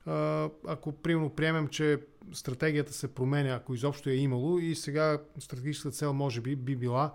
[0.07, 2.01] А, ако примерно приемем, че
[2.33, 7.15] стратегията се променя, ако изобщо е имало и сега стратегическата цел може би би била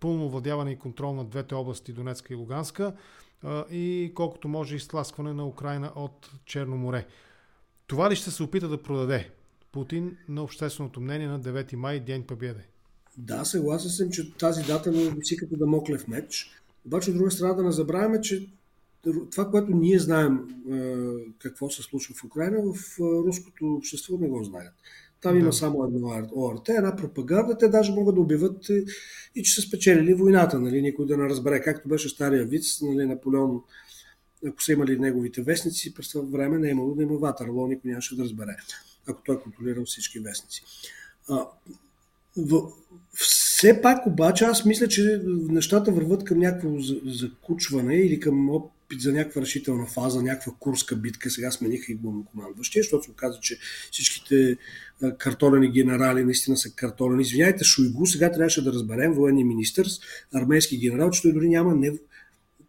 [0.00, 2.92] пълно владяване и контрол на двете области, Донецка и Луганска
[3.70, 7.06] и колкото може изтласкване на Украина от Черно море.
[7.86, 9.30] Това ли ще се опита да продаде
[9.72, 12.66] Путин на общественото мнение на 9 май, Ден Победе?
[13.18, 16.50] Да, съгласен съм, че тази дата не виси като да моклев меч.
[16.86, 18.48] Обаче, от друга страна, да не забравяме, че
[19.30, 20.40] това, което ние знаем
[21.38, 24.74] какво се случва в Украина, в руското общество не го знаят.
[25.24, 25.38] Там да.
[25.38, 27.58] има само едно ОРТ, една пропаганда.
[27.58, 28.84] Те даже могат да обявят и,
[29.34, 30.60] и че са спечелили войната.
[30.60, 30.82] Нали?
[30.82, 31.60] Никой да не разбере.
[31.60, 33.60] Както беше стария виц, нали, Наполеон,
[34.48, 37.90] ако са имали неговите вестници, през това време не е имало да има Ватърло, никой
[37.90, 38.56] нямаше да разбере,
[39.08, 40.62] ако той е контролирал всички вестници.
[41.28, 41.46] А,
[42.36, 42.72] в,
[43.12, 49.12] все пак обаче аз мисля, че нещата върват към някакво закучване или към опит за
[49.12, 51.30] някаква решителна фаза, някаква курска битка.
[51.30, 53.58] Сега смениха и главнокомандващия, защото се оказа, че
[53.92, 54.56] всичките
[55.18, 57.22] картонени генерали наистина са картонени.
[57.22, 59.86] Извиняйте, Шойгу сега трябваше да разберем, военния министър,
[60.34, 61.92] армейски генерал, че той дори няма, не,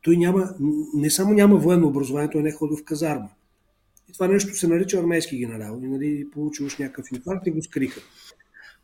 [0.01, 0.49] той няма,
[0.93, 3.30] не само няма военно образование, той не е ходил в казарма.
[4.09, 5.80] И това нещо се нарича армейски генерал.
[5.84, 8.01] И нали, получил някакъв инфаркт и го скриха.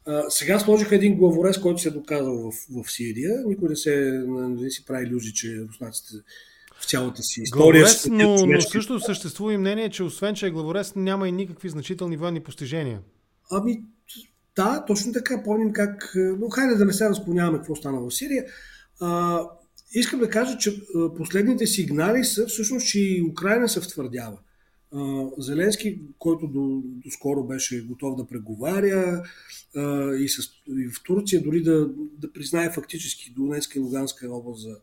[0.05, 3.43] А, сега сложиха един главорез, който се е доказал в, в Сирия.
[3.47, 6.13] Никой не, се, не си прави иллюзии, че руснаците
[6.79, 7.81] в цялата си история.
[7.81, 11.69] Главорез, но, но също съществува и мнение, че освен, че е главорез, няма и никакви
[11.69, 12.99] значителни военни постижения.
[13.52, 13.84] Ами,
[14.56, 15.43] да, точно така.
[15.43, 16.14] Помним как...
[16.16, 18.45] Но хайде да не се разклоняваме какво стана в Сирия.
[18.99, 19.41] А,
[19.91, 20.82] искам да кажа, че
[21.18, 24.38] последните сигнали са всъщност, че и Украина се втвърдява.
[25.38, 29.24] Зеленски, който до, до скоро беше готов да преговаря
[29.76, 34.62] а, и, с, и в Турция дори да, да признае фактически Донецка и Луганска област
[34.62, 34.76] за,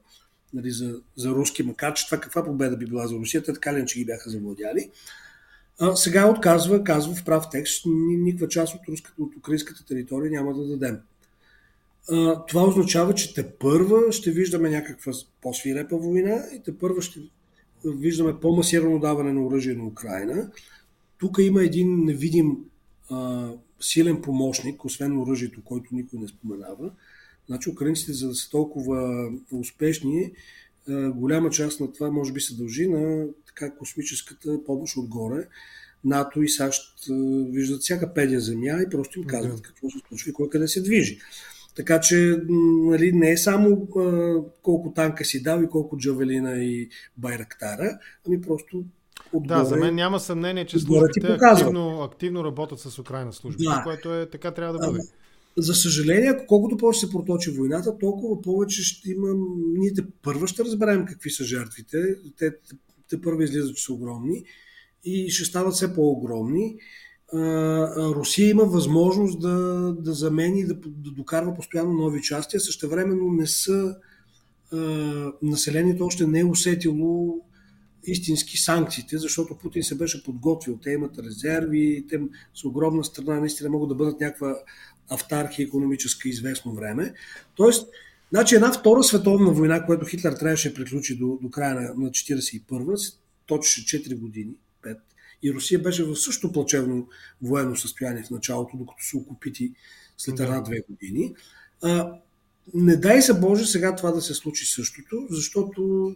[0.54, 3.86] нали, за, за руски, макар че това каква победа би била за Русия, така ли,
[3.86, 4.90] че ги бяха завладяли.
[5.94, 10.66] Сега отказва, казва в прав текст, никаква част от, руската, от украинската територия няма да
[10.66, 10.98] дадем.
[12.48, 15.12] Това означава, че те първа ще виждаме някаква
[15.42, 17.20] по-свирепа война и те първа ще
[17.84, 20.50] виждаме по-масирано даване на оръжие на Украина.
[21.18, 22.56] Тук има един невидим
[23.10, 23.50] а,
[23.80, 26.90] силен помощник, освен оръжието, който никой не споменава.
[27.46, 30.32] Значи украинците, за да са толкова успешни,
[31.14, 33.26] голяма част на това може би се дължи на
[33.58, 35.48] така космическата помощ отгоре.
[36.04, 36.82] НАТО и САЩ
[37.50, 40.82] виждат всяка педия земя и просто им казват какво се случва и кой къде се
[40.82, 41.18] движи.
[41.76, 46.88] Така че нали, не е само а, колко танка си дал и колко джавелина и
[47.16, 48.84] байрактара, ами просто
[49.32, 53.82] Отгоре, да, за мен няма съмнение, че службите активно, активно работят с Украина службите, да.
[53.84, 55.02] което е така трябва да бъде.
[55.56, 59.28] За съжаление, колкото повече се проточи войната, толкова повече ще има.
[59.76, 61.96] Ние те първа ще разберем какви са жертвите.
[62.38, 62.50] Те,
[63.08, 64.44] те, първи излизат, че са огромни
[65.04, 66.76] и ще стават все по-огромни.
[67.96, 73.46] Русия има възможност да, да замени, да, да докарва постоянно нови части, а същевременно не
[73.46, 73.96] са
[75.42, 77.40] населението още не е усетило
[78.04, 80.78] истински санкциите, защото Путин се беше подготвил.
[80.82, 82.20] Те имат резерви, те
[82.54, 84.56] с огромна страна наистина могат да бъдат някаква
[85.10, 87.14] автархия економическа известно време.
[87.54, 87.88] Тоест,
[88.30, 92.10] значи една втора световна война, която Хитлер трябваше да приключи до, до края на, на
[92.10, 93.12] 1941, се
[93.46, 94.52] точеше 4 години,
[94.82, 94.96] 5,
[95.42, 97.08] и Русия беше в също плачевно
[97.42, 99.72] военно състояние в началото, докато се окупити
[100.18, 101.34] след една-две години.
[101.82, 102.12] А,
[102.74, 106.14] не дай се Боже сега това да се случи същото, защото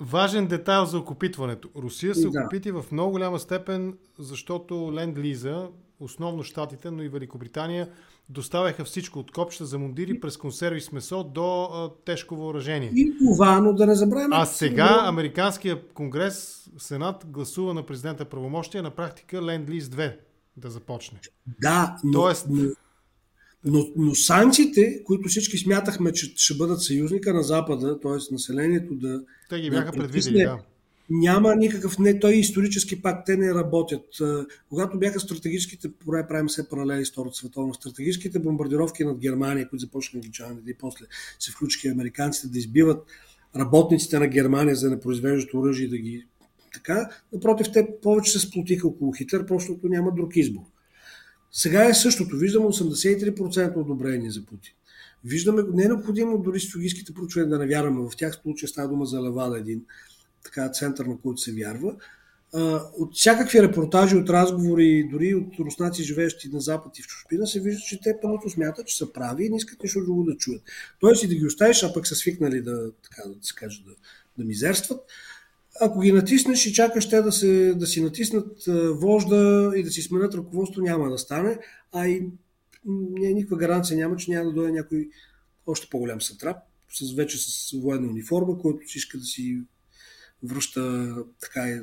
[0.00, 1.68] Важен детайл за окупитването.
[1.76, 2.40] Русия се да.
[2.40, 5.68] окупити в много голяма степен, защото Ленд-Лиза,
[6.00, 7.88] основно Штатите, но и Великобритания,
[8.28, 12.90] доставяха всичко от копчета за мундири през консерви с месо до а, тежко въоръжение.
[12.94, 14.36] И това, но да не забравяме.
[14.38, 20.16] А сега Американския конгрес, Сенат гласува на президента правомощия на практика Ленд-Лиз 2
[20.56, 21.18] да започне.
[21.60, 22.70] Да, но, Тоест, но
[23.64, 28.32] но, но санкциите, които всички смятахме, че ще бъдат съюзника на Запада, т.е.
[28.32, 29.22] населението да.
[29.48, 30.58] Те ги бяха да предвидели, да.
[31.10, 34.04] Няма никакъв, не, той исторически пак те не работят.
[34.68, 39.80] Когато бяха стратегическите, поне правим се паралели с Втората световна, стратегическите бомбардировки над Германия, които
[39.80, 41.06] започнаха англичаните и после
[41.38, 43.06] се включиха американците да избиват
[43.56, 46.26] работниците на Германия, за да не произвеждат оръжие да ги
[46.74, 47.10] така.
[47.32, 50.62] Напротив, те повече се сплотиха около Хитлер, просто няма друг избор.
[51.52, 52.36] Сега е същото.
[52.36, 54.72] Виждаме 83% одобрение за Путин.
[55.24, 58.08] Виждаме, не е необходимо дори социалистските проучвания да не вярваме.
[58.10, 59.84] В тях случая става дума за Левада, един
[60.54, 61.94] така център, на който се вярва.
[62.98, 67.60] От всякакви репортажи, от разговори, дори от руснаци, живеещи на Запад и в чужбина, се
[67.60, 70.62] вижда, че те първото смятат, че са прави и не искат нищо друго да чуят.
[71.00, 73.92] Тоест и да ги оставиш, а пък са свикнали да, така да се каже, да,
[74.38, 75.00] да мизерстват
[75.80, 80.02] ако ги натиснеш и чакаш те да, се, да си натиснат вожда и да си
[80.02, 81.58] сменят ръководство, няма да стане,
[81.92, 82.26] а и
[83.16, 85.08] никаква гаранция няма, че няма да дойде някой
[85.66, 86.56] още по-голям сатрап,
[86.92, 89.62] с, вече с военна униформа, който си иска да си
[90.42, 91.80] връща така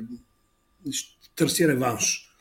[1.36, 2.32] търси реванш.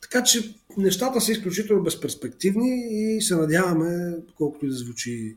[0.00, 5.36] Така че нещата са изключително безперспективни и се надяваме, колкото и да звучи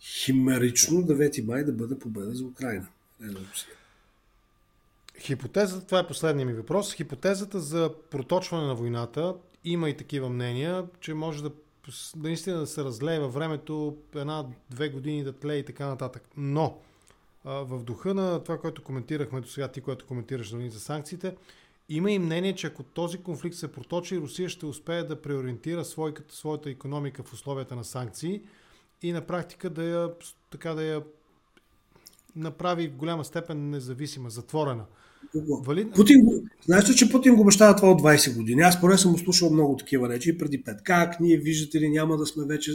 [0.00, 2.86] химерично, 9 май да бъде победа за Украина.
[5.18, 9.34] Хипотезата, това е последния ми въпрос, хипотезата за проточване на войната,
[9.64, 11.50] има и такива мнения, че може да
[12.16, 16.28] наистина да се разлее във времето една-две години да тлее и така нататък.
[16.36, 16.78] Но
[17.44, 21.34] в духа на това, което коментирахме до сега, ти, което коментираш нали, за санкциите,
[21.88, 26.34] има и мнение, че ако този конфликт се проточи, Русия ще успее да преориентира свойката,
[26.34, 28.40] своята економика в условията на санкции
[29.02, 30.10] и на практика да я,
[30.50, 31.02] така да я
[32.36, 34.84] направи в голяма степен независима, затворена.
[35.64, 35.90] Вали...
[35.90, 36.20] Путин,
[36.66, 38.62] знаеш ли, че Путин го обещава това от 20 години?
[38.62, 40.82] Аз поне съм слушал много такива речи преди 5.
[40.82, 42.72] Как ние, виждате ли, няма да сме вече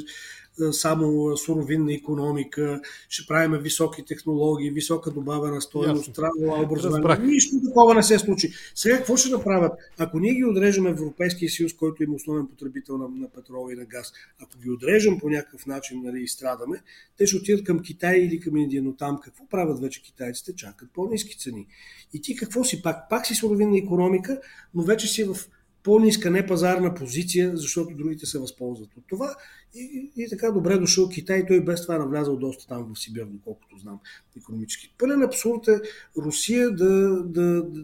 [0.71, 7.27] само суровинна економика, ще правим високи технологии, висока добавена стоеност, трава, образование.
[7.27, 8.51] Нищо такова не се случи.
[8.75, 9.71] Сега какво ще направят?
[9.97, 13.85] Ако ние ги отрежем Европейския съюз, който има основен потребител на, на петрол и на
[13.85, 16.81] газ, ако ги отрежем по някакъв начин нали, и страдаме,
[17.17, 20.55] те ще отидат към Китай или към Индия, но там какво правят вече китайците?
[20.55, 21.67] Чакат по-низки цени.
[22.13, 23.09] И ти какво си пак?
[23.09, 24.41] Пак си суровинна економика,
[24.73, 25.37] но вече си в
[25.83, 29.35] по-ниска непазарна позиция, защото другите се възползват от това.
[29.75, 33.25] И, и така добре дошъл Китай, той без това е навлязал доста там в Сибир,
[33.25, 33.99] доколкото знам
[34.37, 34.93] економически.
[34.97, 35.81] Пълен абсурд е
[36.17, 37.83] Русия да, да, да...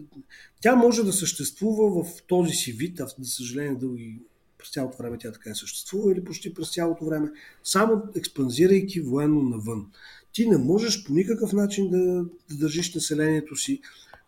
[0.60, 4.18] Тя може да съществува в този си вид, а за съжаление дълги
[4.58, 7.30] през цялото време тя така е съществува или почти през цялото време,
[7.64, 9.86] само експанзирайки военно навън.
[10.32, 13.80] Ти не можеш по никакъв начин да, да държиш населението си,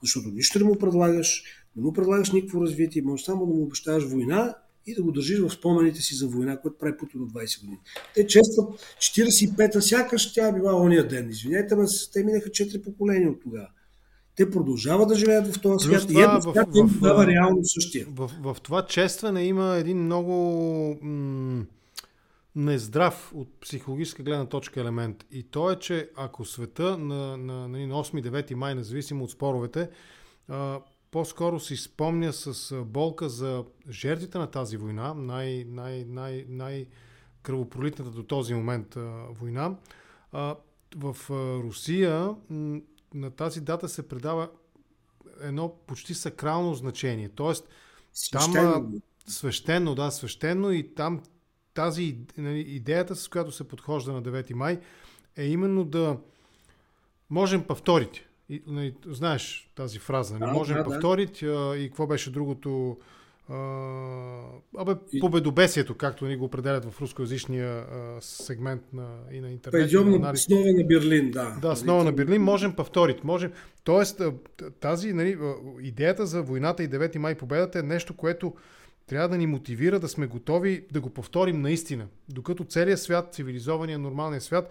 [0.02, 1.44] защото нищо не му предлагаш,
[1.76, 4.54] не му предлагаш никакво развитие, може само да му обещаваш война
[4.86, 7.78] и да го държиш в спомените си за война, което прави Путин от 20 години.
[8.14, 11.30] Те честват 45-та, сякаш тя е била ония ден.
[11.30, 13.68] Извинете, но те минаха 4 поколения от тогава.
[14.36, 17.64] Те продължават да живеят в този свят това, и едно свят в, в, дава реално
[17.64, 18.06] същия.
[18.10, 21.64] В, в, в това честване има един много м-
[22.56, 25.26] нездрав от психологическа гледна точка елемент.
[25.30, 29.88] И то е, че ако света на, на, на 8-9 май, независимо от споровете,
[30.48, 30.78] а,
[31.16, 36.86] по-скоро си спомня с болка за жертвите на тази война, най, най, най, най
[37.42, 39.00] кръвопролитната до този момент а,
[39.30, 39.76] война.
[40.32, 40.56] А,
[40.96, 42.80] в а, Русия м,
[43.14, 44.48] на тази дата се предава
[45.40, 47.28] едно почти сакрално значение.
[47.28, 47.68] Тоест,
[48.12, 48.72] свещено.
[48.72, 51.22] там свещено, да, свещено и там
[51.74, 54.80] тази нали, идеята, с която се подхожда на 9 май,
[55.36, 56.18] е именно да
[57.30, 58.26] можем повторите.
[58.48, 61.74] И, нали, знаеш тази фраза, не да, можем да, повторить да.
[61.78, 62.96] и какво беше другото
[64.78, 67.86] абе, победобесието, както ни го определят в рускоязичния
[68.20, 69.90] сегмент на, и на интернет.
[69.90, 71.58] Пойдем на снова на Берлин, да.
[71.62, 73.24] Да, снова на Берлин, можем повторить.
[73.24, 73.52] Можем.
[73.84, 74.22] Тоест,
[74.80, 75.38] тази нали,
[75.80, 78.54] идеята за войната и 9 май победата е нещо, което
[79.06, 82.06] трябва да ни мотивира да сме готови да го повторим наистина.
[82.28, 84.70] Докато целият свят, цивилизования, нормалния свят,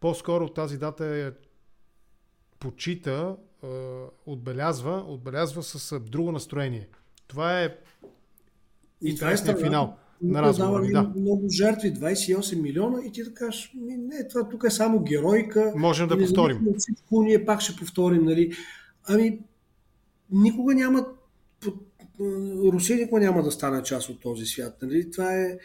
[0.00, 1.30] по-скоро тази дата е
[2.60, 3.36] почита,
[4.26, 6.88] отбелязва, отбелязва с друго настроение.
[7.26, 7.76] Това е
[9.02, 10.86] и това е финал на разговора.
[10.92, 11.12] Да.
[11.16, 15.72] Много жертви, 28 милиона и ти да кажеш, не, това тук е само геройка.
[15.76, 16.66] Можем да повторим.
[16.78, 18.52] Всичко, ние пак ще повторим, нали.
[19.08, 19.38] Ами,
[20.30, 21.06] никога няма
[22.72, 24.76] Русия никога няма да стане част от този свят.
[24.82, 25.10] Нали?
[25.10, 25.58] Това е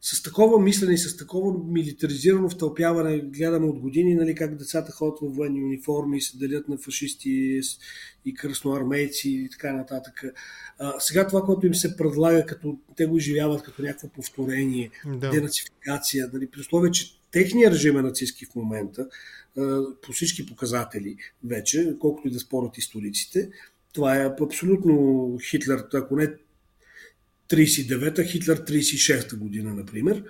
[0.00, 5.18] с такова мислене и с такова милитаризирано втълпяване гледаме от години нали, как децата ходят
[5.22, 7.60] в военни униформи и се делят на фашисти
[8.24, 10.24] и кръсноармейци и така нататък.
[10.78, 15.30] А, сега това, което им се предлага, като те го изживяват като някакво повторение, да.
[15.30, 19.08] денацификация, нали, при условие, че техният режим е нацистски в момента,
[20.02, 23.50] по всички показатели вече, колкото и да спорят историците,
[23.92, 26.34] това е абсолютно Хитлер, ако не
[27.50, 30.24] 39-та, Хитлер 36-та година, например.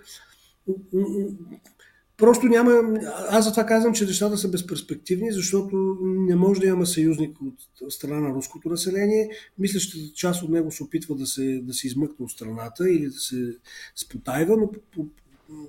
[2.16, 3.00] Просто няма.
[3.28, 7.36] Аз затова казвам, че нещата са безперспективни, защото не може да има съюзник
[7.80, 9.30] от страна на руското население.
[9.58, 13.06] Мисля, че част от него се опитва да се, да се измъкне от страната или
[13.06, 13.56] да се
[13.96, 14.70] спотайва, но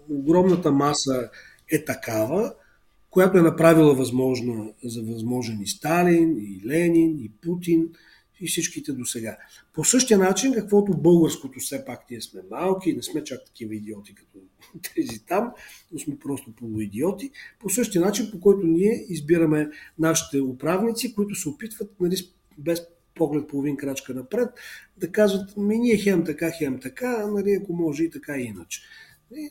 [0.09, 1.29] огромната маса
[1.71, 2.53] е такава,
[3.09, 7.89] която е направила възможно за възможен и Сталин, и Ленин, и Путин,
[8.41, 9.37] и всичките до сега.
[9.73, 14.15] По същия начин, каквото българското, все пак ние сме малки, не сме чак такива идиоти
[14.15, 14.39] като
[14.95, 15.51] тези там,
[15.91, 19.69] но сме просто полуидиоти, по същия начин, по който ние избираме
[19.99, 22.15] нашите управници, които се опитват нали,
[22.57, 22.81] без
[23.15, 24.49] поглед половин крачка напред,
[24.97, 28.81] да казват, ми ние хем така, хем така, нали, ако може и така и иначе.
[29.35, 29.49] И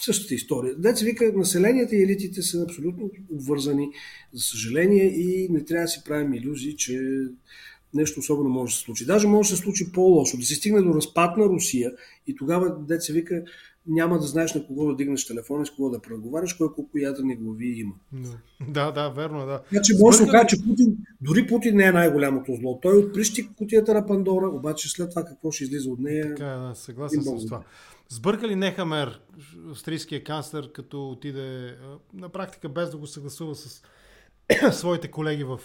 [0.00, 0.74] същата история.
[0.76, 3.90] Деца вика, населението и елитите са абсолютно обвързани,
[4.32, 7.00] за съжаление, и не трябва да си правим иллюзии, че
[7.94, 9.06] нещо особено може да се случи.
[9.06, 11.92] Даже може да се случи по-лошо, да се стигне до разпад на Русия
[12.26, 13.44] и тогава деца вика,
[13.86, 17.36] няма да знаеш на кого да дигнеш телефона, с кого да преговаряш, кой колко ядрени
[17.36, 17.94] глави има.
[18.68, 19.62] Да, да, верно, да.
[19.70, 22.78] Значи може да се каже, че Путин, дори Путин не е най-голямото зло.
[22.82, 26.28] Той отприщи кутията на Пандора, обаче след това какво ще излиза от нея.
[26.28, 27.62] Така, да, съгласен с това.
[28.08, 29.20] Сбърка ли Нехамер,
[29.70, 31.76] австрийския канцлер, като отиде
[32.14, 33.82] на практика без да го съгласува с
[34.72, 35.60] своите колеги в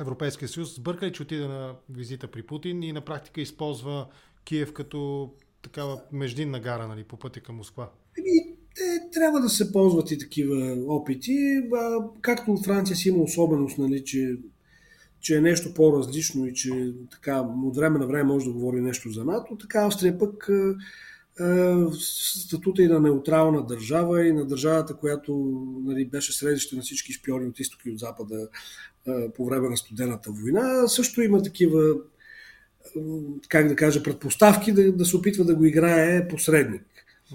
[0.00, 4.06] Европейския съюз, сбърка ли, че отиде на визита при Путин и на практика използва
[4.44, 5.30] Киев като
[5.62, 7.90] такава междинна гара нали, по пътя към Москва?
[8.18, 11.60] Еми, те трябва да се ползват и такива опити.
[11.76, 14.36] А, както Франция си има особеност, нали, че,
[15.20, 19.10] че е нещо по-различно и че така, от време на време може да говори нещо
[19.10, 20.50] за НАТО, така Австрия пък
[22.00, 25.32] статута и на неутрална държава и на държавата, която
[25.84, 28.48] нали, беше средище на всички шпиони от изток и от запада
[29.36, 31.94] по време на студената война, също има такива
[33.48, 36.82] как да кажа, предпоставки да, да се опитва да го играе посредник.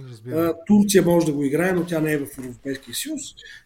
[0.09, 0.55] Разбира.
[0.67, 3.21] Турция може да го играе, но тя не е в Европейския съюз.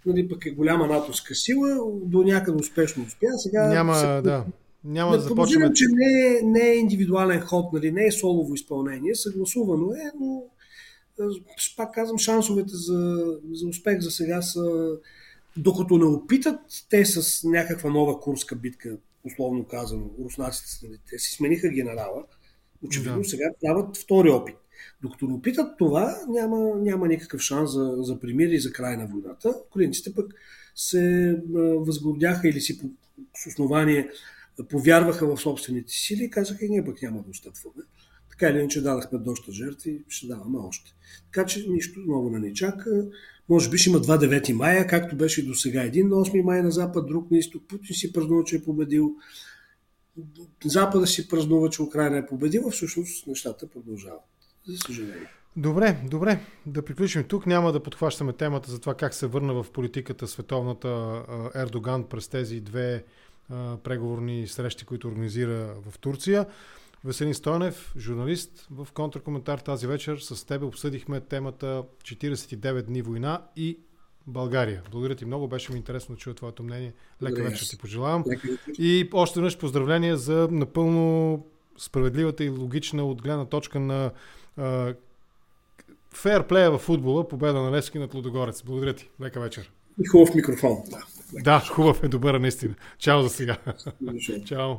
[0.05, 3.28] Нали, пък е голяма натовска сила, до някъде успешно успя.
[3.38, 4.05] Сега Няма, се...
[4.05, 4.45] да.
[4.84, 5.74] Няма да, започваме.
[5.74, 10.43] че не е, не е индивидуален ход, нали, не е солово изпълнение, съгласувано е, но
[11.78, 14.91] пак казвам, шансовете за, за успех за сега са,
[15.58, 21.70] докато не опитат те с някаква нова курска битка, условно казано, руснаците, те си смениха
[21.70, 22.24] генерала,
[22.86, 23.30] очевидно да.
[23.30, 24.55] сега дават втори опит.
[25.01, 29.08] Докато не опитат това, няма, няма никакъв шанс за, за примир и за край на
[29.08, 29.53] войната.
[29.68, 30.34] Украинците пък
[30.76, 31.36] се
[31.78, 32.89] възгордяха или си по,
[33.38, 34.10] с основание
[34.70, 37.84] повярваха в собствените сили и казаха и ние пък няма да отстъпваме.
[38.29, 40.92] Така или иначе дадахме доста жертви, ще даваме още.
[41.25, 43.08] Така че нищо много не ни чака.
[43.49, 45.83] Може би ще има 2 9 мая, както беше до сега.
[45.83, 47.63] Един на 8 май на запад, друг на изток.
[47.67, 49.15] Путин си празнува, че е победил.
[50.65, 52.71] Запада си празнува, че Украина е победила.
[52.71, 54.21] Всъщност нещата продължават.
[54.67, 55.28] За съжаление.
[55.57, 56.39] Добре, добре.
[56.65, 57.45] Да приключим тук.
[57.45, 61.24] Няма да подхващаме темата за това как се върна в политиката световната
[61.55, 63.03] Ердоган през тези две
[63.83, 66.45] преговорни срещи, които организира в Турция.
[67.05, 70.17] Веселин Стойнев, журналист в контркоментар тази вечер.
[70.17, 73.78] С теб обсъдихме темата 49 дни война и
[74.28, 74.83] България.
[74.91, 76.93] Благодаря ти много, беше ми интересно да чуя твоето мнение.
[77.24, 78.24] Лека вечер ти пожелавам.
[78.79, 81.45] И още веднъж поздравления за напълно
[81.78, 84.11] справедливата и логична от гледна точка на
[86.13, 88.63] фейерплея в футбола, победа на Лески над Лудогорец.
[88.63, 89.09] Благодаря ти.
[89.21, 89.71] Лека вечер.
[90.03, 90.78] И хубав микрофон.
[91.33, 92.75] Да, хубав е, добър наистина.
[92.97, 93.57] Чао за сега.
[94.45, 94.75] Чао.